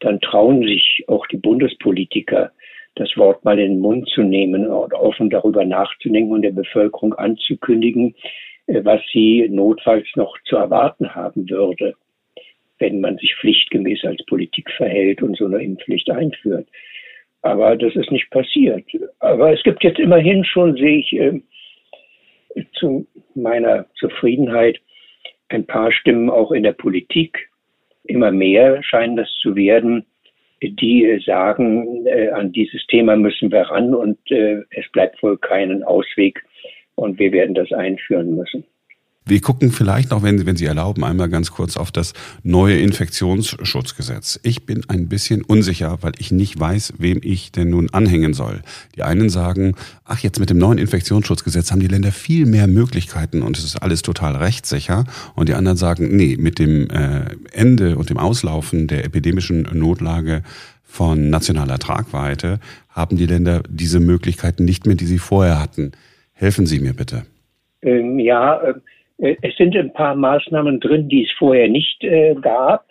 dann 0.00 0.20
trauen 0.20 0.62
sich 0.62 1.04
auch 1.08 1.26
die 1.26 1.36
Bundespolitiker, 1.36 2.50
das 2.96 3.16
Wort 3.16 3.44
mal 3.44 3.58
in 3.58 3.74
den 3.74 3.80
Mund 3.80 4.08
zu 4.08 4.22
nehmen 4.22 4.66
und 4.66 4.94
offen 4.94 5.30
darüber 5.30 5.64
nachzudenken 5.64 6.32
und 6.32 6.42
der 6.42 6.52
Bevölkerung 6.52 7.14
anzukündigen, 7.14 8.14
äh, 8.66 8.84
was 8.84 9.00
sie 9.12 9.46
notfalls 9.48 10.06
noch 10.16 10.36
zu 10.44 10.56
erwarten 10.56 11.14
haben 11.14 11.48
würde, 11.48 11.94
wenn 12.78 13.00
man 13.00 13.16
sich 13.18 13.34
pflichtgemäß 13.36 14.04
als 14.04 14.24
Politik 14.26 14.70
verhält 14.72 15.22
und 15.22 15.36
so 15.36 15.46
eine 15.46 15.62
Impfpflicht 15.62 16.10
einführt. 16.10 16.68
Aber 17.42 17.76
das 17.76 17.94
ist 17.94 18.10
nicht 18.10 18.28
passiert. 18.30 18.84
Aber 19.20 19.52
es 19.52 19.62
gibt 19.62 19.84
jetzt 19.84 20.00
immerhin 20.00 20.44
schon, 20.44 20.74
sehe 20.76 20.98
ich 20.98 21.12
äh, 21.12 21.40
zu 22.72 23.06
meiner 23.34 23.86
Zufriedenheit, 23.98 24.78
ein 25.48 25.66
paar 25.66 25.92
Stimmen 25.92 26.30
auch 26.30 26.52
in 26.52 26.62
der 26.62 26.72
Politik. 26.72 27.50
Immer 28.04 28.30
mehr 28.30 28.82
scheinen 28.82 29.16
das 29.16 29.30
zu 29.40 29.56
werden, 29.56 30.06
die 30.62 31.22
sagen, 31.24 32.06
äh, 32.06 32.30
an 32.30 32.52
dieses 32.52 32.86
Thema 32.86 33.16
müssen 33.16 33.50
wir 33.50 33.62
ran 33.62 33.94
und 33.94 34.18
äh, 34.30 34.62
es 34.70 34.90
bleibt 34.92 35.22
wohl 35.22 35.36
keinen 35.38 35.82
Ausweg 35.82 36.42
und 36.94 37.18
wir 37.18 37.32
werden 37.32 37.54
das 37.54 37.72
einführen 37.72 38.36
müssen. 38.36 38.64
Wir 39.28 39.40
gucken 39.40 39.72
vielleicht 39.72 40.12
noch, 40.12 40.22
wenn, 40.22 40.46
wenn 40.46 40.54
Sie 40.54 40.66
erlauben, 40.66 41.02
einmal 41.02 41.28
ganz 41.28 41.50
kurz 41.50 41.76
auf 41.76 41.90
das 41.90 42.12
neue 42.44 42.78
Infektionsschutzgesetz. 42.78 44.38
Ich 44.44 44.66
bin 44.66 44.84
ein 44.86 45.08
bisschen 45.08 45.42
unsicher, 45.42 45.98
weil 46.02 46.12
ich 46.18 46.30
nicht 46.30 46.60
weiß, 46.60 46.94
wem 46.98 47.18
ich 47.24 47.50
denn 47.50 47.70
nun 47.70 47.90
anhängen 47.90 48.34
soll. 48.34 48.60
Die 48.94 49.02
einen 49.02 49.28
sagen, 49.28 49.74
ach, 50.04 50.20
jetzt 50.20 50.38
mit 50.38 50.48
dem 50.48 50.58
neuen 50.58 50.78
Infektionsschutzgesetz 50.78 51.72
haben 51.72 51.80
die 51.80 51.88
Länder 51.88 52.12
viel 52.12 52.46
mehr 52.46 52.68
Möglichkeiten 52.68 53.42
und 53.42 53.58
es 53.58 53.64
ist 53.64 53.82
alles 53.82 54.02
total 54.02 54.36
rechtssicher. 54.36 55.06
Und 55.34 55.48
die 55.48 55.54
anderen 55.54 55.76
sagen, 55.76 56.14
nee, 56.16 56.36
mit 56.38 56.60
dem 56.60 56.88
äh, 56.90 57.22
Ende 57.50 57.96
und 57.96 58.10
dem 58.10 58.18
Auslaufen 58.18 58.86
der 58.86 59.04
epidemischen 59.04 59.62
Notlage 59.72 60.44
von 60.84 61.30
nationaler 61.30 61.80
Tragweite 61.80 62.60
haben 62.90 63.16
die 63.16 63.26
Länder 63.26 63.64
diese 63.68 63.98
Möglichkeiten 63.98 64.64
nicht 64.64 64.86
mehr, 64.86 64.94
die 64.94 65.06
sie 65.06 65.18
vorher 65.18 65.60
hatten. 65.60 65.90
Helfen 66.32 66.66
Sie 66.66 66.78
mir 66.78 66.92
bitte. 66.92 67.26
Ähm, 67.82 68.20
ja, 68.20 68.60
äh, 68.62 68.74
es 69.18 69.56
sind 69.56 69.76
ein 69.76 69.92
paar 69.92 70.14
Maßnahmen 70.14 70.80
drin, 70.80 71.08
die 71.08 71.24
es 71.24 71.32
vorher 71.38 71.68
nicht 71.68 72.04
äh, 72.04 72.34
gab. 72.34 72.86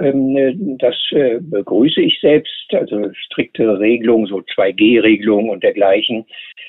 Ähm, 0.00 0.36
äh, 0.36 0.54
das 0.78 0.94
äh, 1.10 1.38
begrüße 1.40 2.00
ich 2.00 2.20
selbst, 2.20 2.72
also 2.72 3.10
strikte 3.12 3.78
Regelungen, 3.80 4.26
so 4.26 4.38
2G-Regelungen 4.38 5.50
und 5.50 5.62
dergleichen. 5.64 6.24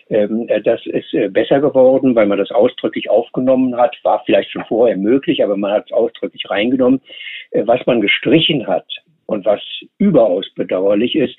Ähm, 0.10 0.48
äh, 0.50 0.62
das 0.62 0.84
ist 0.88 1.14
äh, 1.14 1.30
besser 1.30 1.60
geworden, 1.60 2.16
weil 2.16 2.26
man 2.26 2.40
das 2.40 2.50
ausdrücklich 2.50 3.10
aufgenommen 3.10 3.78
hat. 3.78 3.96
War 4.04 4.24
vielleicht 4.26 4.52
schon 4.52 4.66
vorher 4.66 4.98
möglich, 4.98 5.44
aber 5.44 5.56
man 5.58 5.72
hat 5.72 5.86
es 5.86 5.92
ausdrücklich 5.92 6.50
reingenommen. 6.50 7.02
was 7.52 7.86
man 7.86 8.02
gestrichen 8.02 8.68
hat 8.68 8.86
und 9.26 9.46
was 9.46 9.62
überaus 9.98 10.48
bedauerlich 10.56 11.16
ist, 11.16 11.36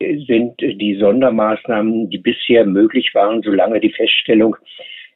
sind 0.00 0.60
die 0.60 0.96
Sondermaßnahmen, 0.98 2.10
die 2.10 2.18
bisher 2.18 2.66
möglich 2.66 3.14
waren, 3.14 3.40
solange 3.42 3.80
die 3.80 3.92
Feststellung 3.92 4.56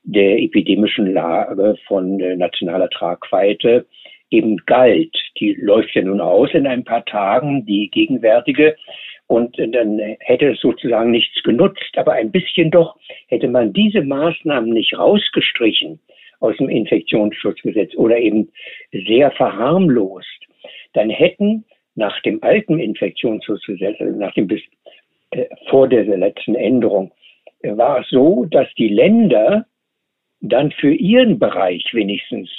der 0.04 0.38
epidemischen 0.38 1.12
Lage 1.12 1.76
von 1.86 2.20
äh, 2.20 2.36
nationaler 2.36 2.90
Tragweite 2.90 3.86
eben 4.30 4.56
galt. 4.66 5.16
Die 5.38 5.54
läuft 5.54 5.94
ja 5.94 6.02
nun 6.02 6.20
aus 6.20 6.50
in 6.52 6.66
ein 6.66 6.84
paar 6.84 7.04
Tagen, 7.04 7.64
die 7.66 7.90
gegenwärtige. 7.90 8.76
Und 9.26 9.58
äh, 9.58 9.68
dann 9.68 9.98
hätte 10.20 10.52
es 10.52 10.60
sozusagen 10.60 11.10
nichts 11.10 11.42
genutzt. 11.42 11.96
Aber 11.96 12.12
ein 12.12 12.30
bisschen 12.30 12.70
doch 12.70 12.96
hätte 13.28 13.48
man 13.48 13.72
diese 13.72 14.02
Maßnahmen 14.02 14.70
nicht 14.70 14.98
rausgestrichen 14.98 16.00
aus 16.40 16.56
dem 16.56 16.68
Infektionsschutzgesetz 16.68 17.94
oder 17.96 18.16
eben 18.18 18.50
sehr 18.92 19.30
verharmlost, 19.32 20.46
dann 20.92 21.10
hätten 21.10 21.64
nach 21.94 22.20
dem 22.22 22.42
alten 22.42 22.78
Infektionsschutzgesetz, 22.78 24.00
also 24.00 24.18
nach 24.18 24.32
dem 24.34 24.46
bis, 24.46 24.62
äh, 25.32 25.46
vor 25.68 25.88
der 25.88 26.04
letzten 26.04 26.54
Änderung, 26.54 27.12
äh, 27.62 27.76
war 27.76 28.00
es 28.00 28.08
so, 28.08 28.44
dass 28.44 28.72
die 28.74 28.88
Länder 28.88 29.66
dann 30.40 30.70
für 30.72 30.92
ihren 30.92 31.38
Bereich 31.38 31.84
wenigstens 31.92 32.50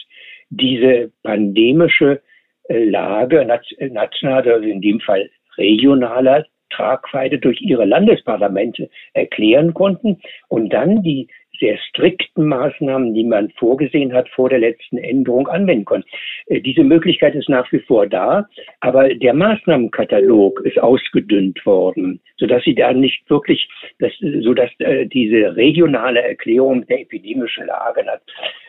diese 0.49 1.11
pandemische 1.23 2.21
äh, 2.67 2.83
Lage 2.83 3.45
nationaler, 3.45 4.53
also 4.55 4.67
in 4.67 4.81
dem 4.81 4.99
Fall 4.99 5.29
regionaler 5.57 6.45
Tragweite 6.69 7.39
durch 7.39 7.61
ihre 7.61 7.85
Landesparlamente 7.85 8.89
erklären 9.13 9.73
konnten 9.73 10.21
und 10.47 10.69
dann 10.71 11.01
die 11.03 11.27
sehr 11.59 11.77
strikten 11.77 12.47
Maßnahmen, 12.47 13.13
die 13.13 13.23
man 13.23 13.49
vorgesehen 13.51 14.13
hat 14.13 14.29
vor 14.29 14.49
der 14.49 14.59
letzten 14.59 14.97
Änderung, 14.97 15.47
anwenden 15.47 15.85
können. 15.85 16.03
Äh, 16.47 16.61
diese 16.61 16.83
Möglichkeit 16.83 17.35
ist 17.35 17.49
nach 17.49 17.71
wie 17.71 17.79
vor 17.79 18.07
da, 18.07 18.47
aber 18.79 19.13
der 19.13 19.33
Maßnahmenkatalog 19.33 20.61
ist 20.61 20.79
ausgedünnt 20.79 21.65
worden, 21.65 22.19
sodass 22.37 22.63
sie 22.63 22.75
da 22.75 22.93
nicht 22.93 23.29
wirklich, 23.29 23.67
dass, 23.99 24.11
sodass 24.41 24.69
äh, 24.79 25.05
diese 25.05 25.55
regionale 25.55 26.21
Erklärung 26.21 26.85
der 26.87 27.01
epidemischen 27.01 27.67
Lage 27.67 28.05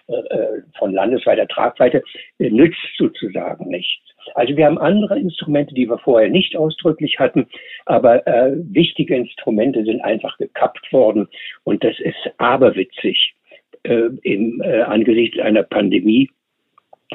äh, 0.08 0.12
von 0.78 0.92
landesweiter 0.92 1.46
Tragweite 1.46 2.02
nützt 2.38 2.78
sozusagen 2.96 3.68
nichts. 3.68 4.02
Also 4.34 4.56
wir 4.56 4.66
haben 4.66 4.78
andere 4.78 5.18
Instrumente, 5.18 5.74
die 5.74 5.88
wir 5.88 5.98
vorher 5.98 6.28
nicht 6.28 6.54
ausdrücklich 6.56 7.18
hatten, 7.18 7.46
aber 7.86 8.22
wichtige 8.70 9.16
Instrumente 9.16 9.82
sind 9.82 10.02
einfach 10.02 10.36
gekappt 10.36 10.92
worden 10.92 11.26
und 11.64 11.82
das 11.82 11.98
ist 12.00 12.30
aberwitzig 12.80 13.34
äh, 13.82 14.08
im, 14.22 14.60
äh, 14.60 14.82
angesichts 14.82 15.38
einer 15.38 15.62
Pandemie, 15.62 16.30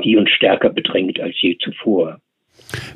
die 0.04 0.17
uns 0.17 0.30
stärker 0.32 0.69
bedrängt 0.69 1.19
als 1.19 1.36
je 1.41 1.58
zuvor. 1.58 2.19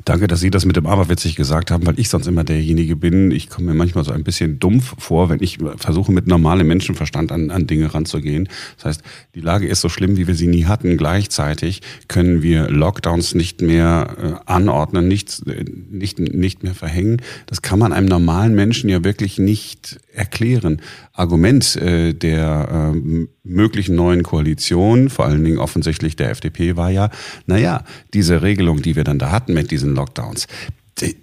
Danke, 0.04 0.26
dass 0.26 0.40
Sie 0.40 0.50
das 0.50 0.64
mit 0.64 0.76
dem 0.76 0.86
Aberwitzig 0.86 1.36
gesagt 1.36 1.70
haben, 1.70 1.86
weil 1.86 1.98
ich 1.98 2.08
sonst 2.08 2.26
immer 2.26 2.44
derjenige 2.44 2.96
bin. 2.96 3.30
Ich 3.30 3.48
komme 3.48 3.68
mir 3.68 3.74
manchmal 3.74 4.04
so 4.04 4.12
ein 4.12 4.24
bisschen 4.24 4.58
dumpf 4.58 4.94
vor, 4.98 5.28
wenn 5.28 5.42
ich 5.42 5.58
versuche, 5.76 6.12
mit 6.12 6.26
normalem 6.26 6.68
Menschenverstand 6.68 7.32
an, 7.32 7.50
an 7.50 7.66
Dinge 7.66 7.92
ranzugehen. 7.92 8.48
Das 8.76 8.86
heißt, 8.86 9.02
die 9.34 9.40
Lage 9.40 9.66
ist 9.66 9.80
so 9.80 9.88
schlimm, 9.88 10.16
wie 10.16 10.26
wir 10.26 10.34
sie 10.34 10.48
nie 10.48 10.64
hatten. 10.64 10.96
Gleichzeitig 10.96 11.82
können 12.08 12.42
wir 12.42 12.68
Lockdowns 12.68 13.34
nicht 13.34 13.62
mehr 13.62 14.16
äh, 14.46 14.50
anordnen, 14.50 15.08
nicht, 15.08 15.42
äh, 15.46 15.64
nicht, 15.90 16.18
nicht 16.18 16.62
mehr 16.62 16.74
verhängen. 16.74 17.22
Das 17.46 17.62
kann 17.62 17.78
man 17.78 17.92
einem 17.92 18.08
normalen 18.08 18.54
Menschen 18.54 18.90
ja 18.90 19.04
wirklich 19.04 19.38
nicht 19.38 20.00
erklären. 20.12 20.82
Argument 21.12 21.76
äh, 21.76 22.12
der 22.14 22.92
äh, 22.94 23.26
möglichen 23.42 23.94
neuen 23.94 24.22
Koalition, 24.22 25.10
vor 25.10 25.26
allen 25.26 25.44
Dingen 25.44 25.58
offensichtlich 25.58 26.16
der 26.16 26.30
FDP, 26.30 26.76
war 26.76 26.90
ja, 26.90 27.10
naja, 27.46 27.84
diese 28.14 28.42
Regelung, 28.42 28.82
die 28.82 28.96
wir 28.96 29.04
dann 29.04 29.18
da 29.18 29.30
hatten 29.30 29.49
mit 29.54 29.70
diesen 29.70 29.94
Lockdowns, 29.94 30.46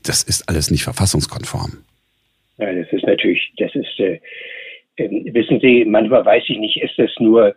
das 0.04 0.24
ist 0.24 0.48
alles 0.50 0.72
nicht 0.72 0.84
verfassungskonform. 0.84 1.84
Ja, 2.58 2.74
das 2.74 2.92
ist 2.92 3.06
natürlich, 3.06 3.52
das 3.58 3.74
ist, 3.76 4.00
äh, 4.00 4.20
äh, 4.96 5.34
wissen 5.34 5.60
Sie, 5.60 5.86
manchmal 5.86 6.26
weiß 6.26 6.44
ich 6.48 6.58
nicht, 6.58 6.82
ist 6.82 6.98
das 6.98 7.12
nur 7.20 7.56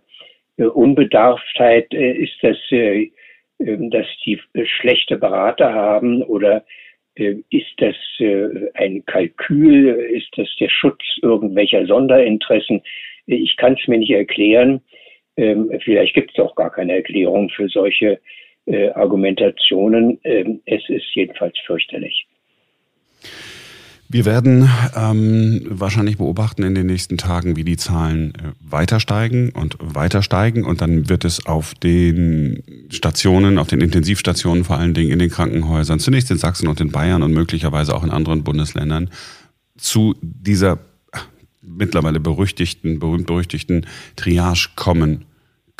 äh, 0.59 0.65
Unbedarftheit, 0.65 1.93
äh, 1.93 2.13
ist 2.13 2.37
das, 2.43 2.57
äh, 2.71 3.11
ähm, 3.61 3.91
dass 3.91 4.07
die 4.25 4.41
schlechte 4.65 5.17
Berater 5.17 5.73
haben 5.73 6.23
oder 6.23 6.65
äh, 7.15 7.37
ist 7.51 7.73
das 7.79 7.97
ein 8.75 9.05
Kalkül? 9.07 9.89
Ist 9.89 10.29
das 10.37 10.49
der 10.61 10.69
Schutz 10.69 11.03
irgendwelcher 11.23 11.87
Sonderinteressen? 11.87 12.83
Ich 13.27 13.57
kann 13.57 13.77
es 13.81 13.89
mir 13.89 13.99
nicht 13.99 14.11
erklären. 14.11 14.83
Ähm, 15.37 15.71
vielleicht 15.83 16.15
gibt 16.15 16.33
es 16.33 16.39
auch 16.39 16.55
gar 16.55 16.71
keine 16.71 16.97
Erklärung 16.97 17.49
für 17.49 17.69
solche 17.69 18.21
äh, 18.73 18.91
Argumentationen. 18.91 20.19
Ähm, 20.25 20.61
es 20.67 20.83
ist 20.89 21.07
jedenfalls 21.15 21.55
fürchterlich. 21.67 22.27
Wir 24.13 24.25
werden 24.25 24.69
ähm, 24.97 25.63
wahrscheinlich 25.69 26.19
beobachten 26.19 26.65
in 26.65 26.75
den 26.75 26.87
nächsten 26.87 27.17
Tagen, 27.17 27.55
wie 27.55 27.63
die 27.63 27.77
Zahlen 27.77 28.35
äh, 28.35 28.53
weiter 28.61 28.99
steigen 28.99 29.51
und 29.51 29.77
weiter 29.81 30.23
steigen. 30.23 30.65
Und 30.65 30.81
dann 30.81 31.09
wird 31.09 31.25
es 31.25 31.47
auf 31.47 31.75
den 31.75 32.65
Stationen, 32.91 33.57
auf 33.57 33.69
den 33.69 33.81
Intensivstationen, 33.81 34.65
vor 34.65 34.79
allen 34.79 34.95
Dingen 34.95 35.13
in 35.13 35.21
den 35.21 35.31
Krankenhäusern, 35.31 36.01
zunächst 36.01 36.29
in 36.33 36.39
Sachsen 36.39 36.67
und 36.67 36.81
in 36.81 36.91
Bayern 36.91 37.23
und 37.23 37.33
möglicherweise 37.33 37.95
auch 37.95 38.03
in 38.03 38.11
anderen 38.11 38.43
Bundesländern, 38.43 39.11
zu 39.77 40.17
dieser 40.23 40.81
mittlerweile 41.63 42.19
berüchtigten, 42.19 42.99
berühmt-berüchtigten 42.99 43.87
Triage 44.17 44.71
kommen 44.75 45.25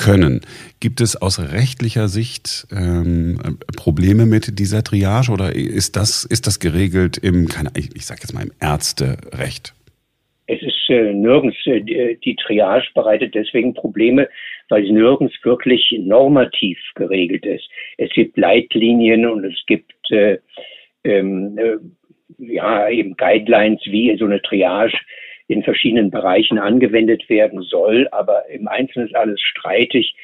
können. 0.01 0.41
Gibt 0.81 1.01
es 1.01 1.21
aus 1.21 1.39
rechtlicher 1.53 2.09
Sicht 2.09 2.67
ähm, 2.73 3.39
Probleme 3.77 4.27
mit 4.27 4.59
dieser 4.59 4.83
Triage 4.83 5.31
oder 5.31 5.55
ist 5.55 5.97
das, 5.97 6.25
ist 6.25 6.47
das 6.47 6.59
geregelt 6.59 7.19
im, 7.19 7.47
keine, 7.47 7.71
ich, 7.77 7.95
ich 7.95 8.07
sage 8.07 8.21
jetzt 8.23 8.33
mal, 8.33 8.43
im 8.43 8.53
Ärzterecht? 8.61 9.75
Es 10.47 10.61
ist 10.63 10.89
äh, 10.89 11.13
nirgends, 11.13 11.57
äh, 11.67 12.17
die 12.25 12.37
Triage 12.37 12.89
bereitet 12.95 13.35
deswegen 13.35 13.75
Probleme, 13.75 14.29
weil 14.69 14.85
es 14.85 14.91
nirgends 14.91 15.35
wirklich 15.45 15.95
normativ 15.99 16.79
geregelt 16.95 17.45
ist. 17.47 17.69
Es 17.99 18.11
gibt 18.13 18.37
Leitlinien 18.37 19.27
und 19.27 19.45
es 19.45 19.63
gibt 19.67 19.93
äh, 20.11 20.39
ähm, 21.05 21.57
äh, 21.59 21.77
ja 22.39 22.89
eben 22.89 23.17
Guidelines, 23.17 23.81
wie 23.85 24.17
so 24.17 24.25
eine 24.25 24.41
Triage 24.43 24.99
in 25.51 25.65
verschiedenen 25.65 26.11
Bereichen 26.11 26.59
angewendet 26.59 27.29
werden 27.29 27.63
soll. 27.63 28.09
Aber 28.13 28.49
im 28.49 28.69
Einzelnen 28.69 29.09
ist 29.09 29.17
alles 29.17 29.41
streitig. 29.41 30.15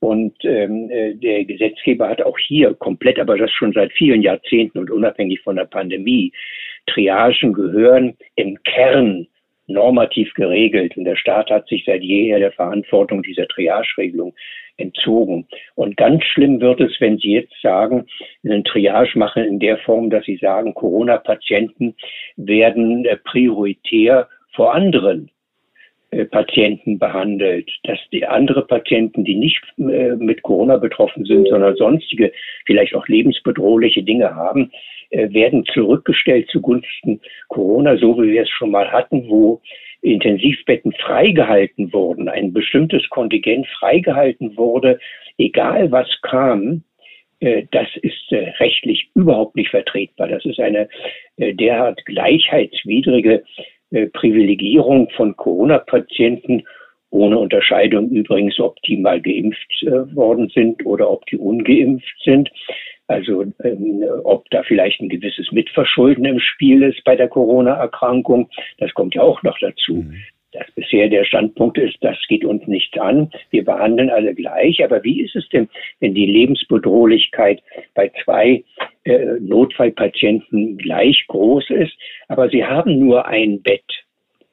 Und 0.00 0.34
ähm, 0.44 0.90
äh, 0.90 1.14
der 1.14 1.44
Gesetzgeber 1.44 2.08
hat 2.08 2.22
auch 2.22 2.36
hier 2.36 2.74
komplett, 2.74 3.20
aber 3.20 3.38
das 3.38 3.52
schon 3.52 3.72
seit 3.72 3.92
vielen 3.92 4.22
Jahrzehnten 4.22 4.78
und 4.78 4.90
unabhängig 4.90 5.40
von 5.42 5.54
der 5.54 5.66
Pandemie, 5.66 6.32
Triagen 6.86 7.52
gehören 7.52 8.16
im 8.34 8.60
Kern 8.64 9.28
normativ 9.68 10.34
geregelt. 10.34 10.96
Und 10.96 11.04
der 11.04 11.14
Staat 11.14 11.50
hat 11.50 11.68
sich 11.68 11.84
seit 11.86 12.02
jeher 12.02 12.40
der 12.40 12.50
Verantwortung 12.50 13.22
dieser 13.22 13.46
Triage-Regelung 13.46 14.34
entzogen. 14.76 15.46
Und 15.76 15.96
ganz 15.96 16.24
schlimm 16.24 16.60
wird 16.60 16.80
es, 16.80 17.00
wenn 17.00 17.18
Sie 17.18 17.34
jetzt 17.34 17.54
sagen, 17.62 18.06
einen 18.44 18.64
Triage 18.64 19.16
machen 19.16 19.44
in 19.44 19.60
der 19.60 19.78
Form, 19.78 20.10
dass 20.10 20.24
Sie 20.24 20.38
sagen, 20.38 20.74
Corona-Patienten 20.74 21.94
werden 22.36 23.04
äh, 23.04 23.16
prioritär 23.18 24.28
vor 24.54 24.74
anderen 24.74 25.30
äh, 26.10 26.24
Patienten 26.24 26.98
behandelt, 26.98 27.70
dass 27.84 27.98
die 28.12 28.26
andere 28.26 28.66
Patienten, 28.66 29.24
die 29.24 29.34
nicht 29.34 29.62
äh, 29.78 30.16
mit 30.16 30.42
Corona 30.42 30.76
betroffen 30.76 31.24
sind, 31.24 31.48
sondern 31.48 31.76
sonstige, 31.76 32.32
vielleicht 32.66 32.94
auch 32.94 33.06
lebensbedrohliche 33.08 34.02
Dinge 34.02 34.34
haben, 34.34 34.70
werden 35.14 35.66
zurückgestellt 35.66 36.48
zugunsten 36.48 37.20
Corona, 37.48 37.98
so 37.98 38.16
wie 38.16 38.32
wir 38.32 38.44
es 38.44 38.48
schon 38.48 38.70
mal 38.70 38.90
hatten, 38.90 39.28
wo 39.28 39.60
Intensivbetten 40.00 40.92
freigehalten 40.92 41.92
wurden, 41.92 42.30
ein 42.30 42.54
bestimmtes 42.54 43.06
Kontingent 43.10 43.66
freigehalten 43.78 44.56
wurde, 44.56 44.98
egal 45.36 45.92
was 45.92 46.08
kam, 46.22 46.82
äh, 47.42 47.66
das 47.72 47.88
ist 48.02 48.30
äh, 48.30 48.50
rechtlich 48.60 49.10
überhaupt 49.14 49.56
nicht 49.56 49.70
vertretbar. 49.70 50.28
Das 50.28 50.44
ist 50.44 50.60
eine 50.60 50.88
äh, 51.36 51.52
derart 51.52 52.04
gleichheitswidrige 52.06 53.42
Privilegierung 54.12 55.08
von 55.10 55.36
Corona-Patienten, 55.36 56.64
ohne 57.10 57.38
Unterscheidung 57.38 58.08
übrigens, 58.10 58.58
ob 58.58 58.80
die 58.82 58.96
mal 58.96 59.20
geimpft 59.20 59.84
worden 60.14 60.48
sind 60.48 60.84
oder 60.86 61.10
ob 61.10 61.26
die 61.26 61.36
ungeimpft 61.36 62.14
sind. 62.24 62.50
Also 63.12 63.44
ähm, 63.62 64.04
ob 64.24 64.48
da 64.50 64.62
vielleicht 64.62 65.00
ein 65.00 65.08
gewisses 65.08 65.52
Mitverschulden 65.52 66.24
im 66.24 66.40
Spiel 66.40 66.82
ist 66.82 67.04
bei 67.04 67.16
der 67.16 67.28
Corona-Erkrankung, 67.28 68.48
das 68.78 68.94
kommt 68.94 69.14
ja 69.14 69.22
auch 69.22 69.42
noch 69.42 69.58
dazu. 69.58 69.96
Mhm. 69.96 70.16
Dass 70.52 70.70
bisher 70.74 71.08
der 71.08 71.24
Standpunkt 71.24 71.78
ist, 71.78 71.96
das 72.02 72.16
geht 72.28 72.44
uns 72.44 72.66
nicht 72.66 72.98
an, 72.98 73.30
wir 73.50 73.64
behandeln 73.64 74.10
alle 74.10 74.34
gleich. 74.34 74.84
Aber 74.84 75.02
wie 75.02 75.22
ist 75.22 75.34
es 75.34 75.48
denn, 75.48 75.68
wenn 76.00 76.14
die 76.14 76.26
Lebensbedrohlichkeit 76.26 77.62
bei 77.94 78.10
zwei 78.22 78.62
äh, 79.04 79.38
Notfallpatienten 79.40 80.78
gleich 80.78 81.24
groß 81.28 81.70
ist, 81.70 81.92
aber 82.28 82.48
sie 82.48 82.64
haben 82.64 82.98
nur 82.98 83.26
ein 83.26 83.62
Bett 83.62 83.84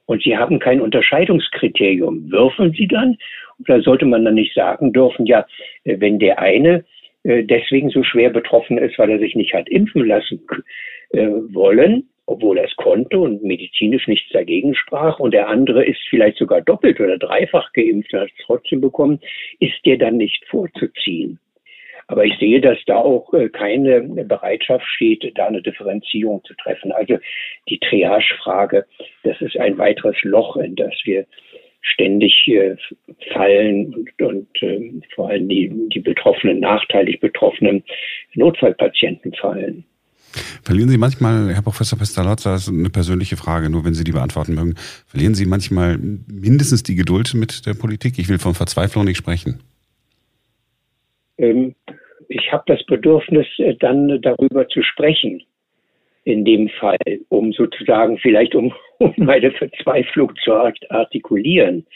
und 0.06 0.24
sie 0.24 0.38
haben 0.38 0.60
kein 0.60 0.82
Unterscheidungskriterium? 0.82 2.32
Würfeln 2.32 2.74
sie 2.74 2.88
dann? 2.88 3.18
Oder 3.62 3.82
sollte 3.82 4.06
man 4.06 4.26
dann 4.26 4.36
nicht 4.36 4.56
sagen 4.56 4.94
dürfen, 4.94 5.26
ja, 5.26 5.46
äh, 5.84 6.00
wenn 6.00 6.20
der 6.20 6.40
eine 6.40 6.86
äh, 7.24 7.44
deswegen 7.44 7.90
so 7.90 8.04
schwer 8.04 8.30
betroffen 8.30 8.78
ist, 8.78 8.98
weil 8.98 9.12
er 9.12 9.20
sich 9.20 9.36
nicht 9.36 9.54
hat 9.54 9.70
impfen 9.70 10.08
lassen 10.08 10.42
äh, 11.12 11.28
wollen, 11.28 12.10
obwohl 12.26 12.58
er 12.58 12.66
es 12.66 12.76
konnte 12.76 13.20
und 13.20 13.44
medizinisch 13.44 14.08
nichts 14.08 14.32
dagegen 14.32 14.74
sprach. 14.76 15.20
Und 15.20 15.34
der 15.34 15.48
andere 15.48 15.84
ist 15.86 16.00
vielleicht 16.10 16.38
sogar 16.38 16.62
doppelt 16.62 17.00
oder 17.00 17.18
dreifach 17.18 17.72
geimpft 17.74 18.14
und 18.14 18.22
hat 18.22 18.30
es 18.30 18.46
trotzdem 18.46 18.82
bekommen, 18.82 19.20
ist 19.60 19.86
der 19.86 19.98
dann 19.98 20.18
nicht 20.18 20.44
vorzuziehen. 20.46 21.40
Aber 22.10 22.26
ich 22.26 22.34
sehe, 22.40 22.60
dass 22.60 22.80
da 22.88 22.98
auch 22.98 23.32
äh, 23.36 23.50
keine 23.50 24.02
Bereitschaft 24.02 24.86
steht, 24.96 25.32
da 25.36 25.46
eine 25.46 25.62
Differenzierung 25.62 26.44
zu 26.44 26.56
treffen. 26.56 26.92
Also 26.92 27.20
die 27.70 27.78
Triage-Frage, 27.78 28.86
das 29.24 29.40
ist 29.42 29.56
ein 29.58 29.78
weiteres 29.78 30.16
Loch, 30.24 30.58
in 30.58 30.76
das 30.76 30.94
wir 31.04 31.28
ständig 31.82 32.48
äh, 32.48 32.76
fallen 33.32 33.94
und, 33.94 34.22
und 34.24 34.64
äh, 34.64 34.92
vor 35.14 35.30
allem 35.30 35.48
die, 35.50 35.72
die 35.94 36.00
betroffenen, 36.00 36.60
nachteilig 36.60 37.20
betroffenen 37.20 37.84
Notfallpatienten 38.34 39.32
fallen. 39.34 39.86
Verlieren 40.64 40.90
Sie 40.90 40.98
manchmal, 40.98 41.54
Herr 41.54 41.62
Professor 41.62 41.98
Pestalozza, 41.98 42.54
das 42.54 42.64
ist 42.64 42.74
eine 42.74 42.90
persönliche 42.90 43.38
Frage, 43.38 43.70
nur 43.70 43.86
wenn 43.86 43.94
Sie 43.94 44.04
die 44.04 44.12
beantworten 44.12 44.56
mögen, 44.56 44.74
verlieren 45.06 45.36
Sie 45.36 45.46
manchmal 45.46 46.00
mindestens 46.00 46.82
die 46.82 46.96
Geduld 46.96 47.36
mit 47.36 47.68
der 47.68 47.76
Politik? 47.76 48.18
Ich 48.18 48.30
will 48.30 48.40
von 48.40 48.56
Verzweiflung 48.56 49.06
nicht 49.06 49.18
sprechen. 49.18 49.60
Ähm, 51.40 51.76
ich 52.28 52.52
habe 52.52 52.64
das 52.68 52.84
Bedürfnis, 52.86 53.48
äh, 53.58 53.76
dann 53.76 54.22
darüber 54.22 54.68
zu 54.68 54.84
sprechen 54.84 55.44
in 56.26 56.46
dem 56.46 56.70
Fall, 56.70 56.98
um 57.30 57.54
sozusagen 57.54 58.18
vielleicht 58.20 58.54
um, 58.54 58.74
um 59.00 59.14
meine 59.18 59.52
Verzweiflung 59.52 60.34
zu 60.44 60.54
artikulieren. 60.54 61.88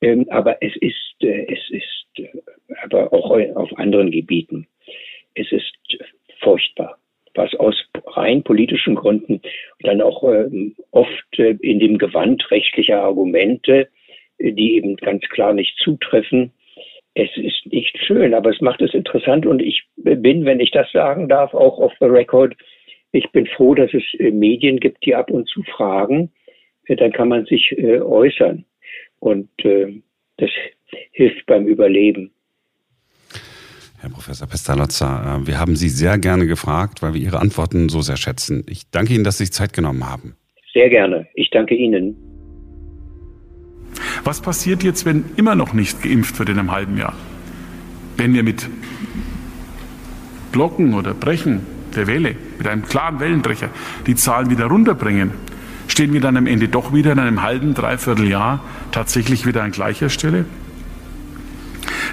Ähm, 0.00 0.26
aber 0.30 0.62
es 0.62 0.76
ist, 0.76 1.14
äh, 1.22 1.46
es 1.52 1.70
ist, 1.70 2.06
äh, 2.18 2.28
aber 2.82 3.12
auch 3.12 3.30
auf 3.56 3.76
anderen 3.78 4.10
Gebieten, 4.10 4.66
es 5.34 5.50
ist 5.50 5.72
furchtbar, 6.40 6.98
was 7.34 7.54
aus 7.54 7.74
rein 8.06 8.42
politischen 8.42 8.94
Gründen 8.94 9.40
dann 9.80 10.00
auch 10.00 10.22
ähm, 10.24 10.76
oft 10.90 11.38
äh, 11.38 11.56
in 11.60 11.80
dem 11.80 11.98
Gewand 11.98 12.48
rechtlicher 12.50 13.02
Argumente, 13.02 13.88
äh, 14.38 14.52
die 14.52 14.76
eben 14.76 14.96
ganz 14.96 15.22
klar 15.30 15.52
nicht 15.52 15.76
zutreffen, 15.78 16.52
es 17.14 17.30
ist 17.36 17.66
nicht 17.66 17.96
schön, 18.06 18.34
aber 18.34 18.50
es 18.50 18.60
macht 18.60 18.82
es 18.82 18.92
interessant 18.92 19.46
und 19.46 19.62
ich 19.62 19.84
bin, 19.96 20.44
wenn 20.44 20.60
ich 20.60 20.70
das 20.70 20.90
sagen 20.92 21.28
darf, 21.28 21.54
auch 21.54 21.78
off 21.78 21.92
the 22.00 22.06
record 22.06 22.54
ich 23.14 23.30
bin 23.30 23.46
froh, 23.46 23.74
dass 23.74 23.94
es 23.94 24.02
äh, 24.18 24.32
Medien 24.32 24.80
gibt, 24.80 25.04
die 25.06 25.14
ab 25.14 25.30
und 25.30 25.48
zu 25.48 25.62
fragen. 25.62 26.32
Äh, 26.86 26.96
dann 26.96 27.12
kann 27.12 27.28
man 27.28 27.46
sich 27.46 27.72
äh, 27.78 28.00
äußern. 28.00 28.64
Und 29.20 29.48
das 30.36 30.50
hilft 31.12 31.46
beim 31.46 31.66
Überleben. 31.66 32.30
Herr 33.98 34.10
Professor 34.10 34.46
Pestalozza, 34.46 35.40
wir 35.46 35.58
haben 35.58 35.76
Sie 35.76 35.88
sehr 35.88 36.18
gerne 36.18 36.46
gefragt, 36.46 37.00
weil 37.00 37.14
wir 37.14 37.22
Ihre 37.22 37.38
Antworten 37.38 37.88
so 37.88 38.02
sehr 38.02 38.18
schätzen. 38.18 38.66
Ich 38.68 38.90
danke 38.90 39.14
Ihnen, 39.14 39.24
dass 39.24 39.38
Sie 39.38 39.44
sich 39.44 39.54
Zeit 39.54 39.72
genommen 39.72 40.04
haben. 40.04 40.36
Sehr 40.74 40.90
gerne. 40.90 41.26
Ich 41.32 41.48
danke 41.48 41.74
Ihnen. 41.74 42.23
Was 44.24 44.40
passiert 44.40 44.82
jetzt, 44.82 45.04
wenn 45.04 45.24
immer 45.36 45.54
noch 45.54 45.72
nicht 45.72 46.02
geimpft 46.02 46.38
wird 46.38 46.48
in 46.48 46.58
einem 46.58 46.72
halben 46.72 46.96
Jahr? 46.96 47.14
Wenn 48.16 48.34
wir 48.34 48.42
mit 48.42 48.68
Blocken 50.52 50.94
oder 50.94 51.14
Brechen 51.14 51.60
der 51.94 52.06
Welle, 52.06 52.36
mit 52.58 52.66
einem 52.66 52.84
klaren 52.84 53.20
Wellenbrecher, 53.20 53.68
die 54.06 54.14
Zahlen 54.14 54.50
wieder 54.50 54.66
runterbringen, 54.66 55.32
stehen 55.88 56.12
wir 56.12 56.20
dann 56.20 56.36
am 56.36 56.46
Ende 56.46 56.68
doch 56.68 56.92
wieder 56.92 57.12
in 57.12 57.18
einem 57.18 57.42
halben, 57.42 57.74
dreiviertel 57.74 58.28
Jahr 58.28 58.60
tatsächlich 58.92 59.46
wieder 59.46 59.62
an 59.62 59.72
gleicher 59.72 60.08
Stelle? 60.08 60.44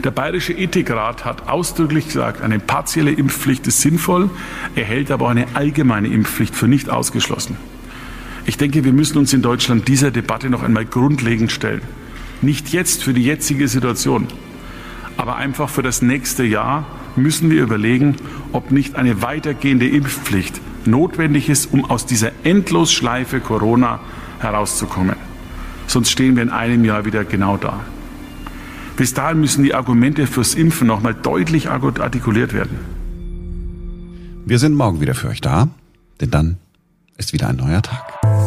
Der 0.04 0.12
Bayerische 0.12 0.54
Ethikrat 0.54 1.26
hat 1.26 1.48
ausdrücklich 1.48 2.08
gesagt, 2.08 2.42
eine 2.42 2.60
partielle 2.60 3.12
Impfpflicht 3.12 3.68
ist 3.68 3.82
sinnvoll, 3.82 4.30
er 4.76 4.86
hält 4.86 5.12
aber 5.12 5.26
auch 5.26 5.30
eine 5.30 5.46
allgemeine 5.54 6.08
Impfpflicht 6.08 6.56
für 6.56 6.68
nicht 6.68 6.90
ausgeschlossen. 6.90 7.58
Ich 8.46 8.58
denke, 8.58 8.84
wir 8.84 8.94
müssen 8.94 9.18
uns 9.18 9.34
in 9.34 9.42
Deutschland 9.42 9.88
dieser 9.88 10.12
Debatte 10.12 10.50
noch 10.50 10.64
einmal 10.64 10.86
grundlegend 10.86 11.52
stellen. 11.52 11.82
Nicht 12.42 12.70
jetzt 12.70 13.04
für 13.04 13.14
die 13.14 13.24
jetzige 13.24 13.68
Situation, 13.68 14.28
aber 15.18 15.36
einfach 15.36 15.70
für 15.70 15.84
das 15.84 16.02
nächste 16.02 16.44
Jahr 16.44 16.86
müssen 17.16 17.52
wir 17.52 17.62
überlegen, 17.62 18.16
ob 18.52 18.72
nicht 18.72 18.96
eine 18.96 19.22
weitergehende 19.22 19.88
Impfpflicht 19.88 20.60
notwendig 20.86 21.50
ist, 21.50 21.72
um 21.72 21.86
aus 21.86 22.06
dieser 22.06 22.32
Endlosschleife 22.44 23.40
Corona 23.40 24.00
herauszukommen. 24.40 25.16
Sonst 25.88 26.10
stehen 26.10 26.36
wir 26.36 26.44
in 26.44 26.50
einem 26.50 26.84
Jahr 26.86 27.06
wieder 27.06 27.24
genau 27.24 27.58
da. 27.58 27.82
Bis 28.96 29.14
dahin 29.14 29.40
müssen 29.40 29.64
die 29.64 29.74
Argumente 29.74 30.26
fürs 30.26 30.56
Impfen 30.56 30.88
nochmal 30.88 31.14
deutlich 31.14 31.70
artikuliert 31.70 32.54
werden. 32.54 32.80
Wir 34.46 34.58
sind 34.58 34.74
morgen 34.74 35.02
wieder 35.02 35.14
für 35.14 35.28
euch 35.30 35.42
da, 35.42 35.68
denn 36.20 36.32
dann 36.32 36.58
ist 37.18 37.34
wieder 37.34 37.48
ein 37.48 37.56
neuer 37.56 37.82
Tag. 37.82 38.41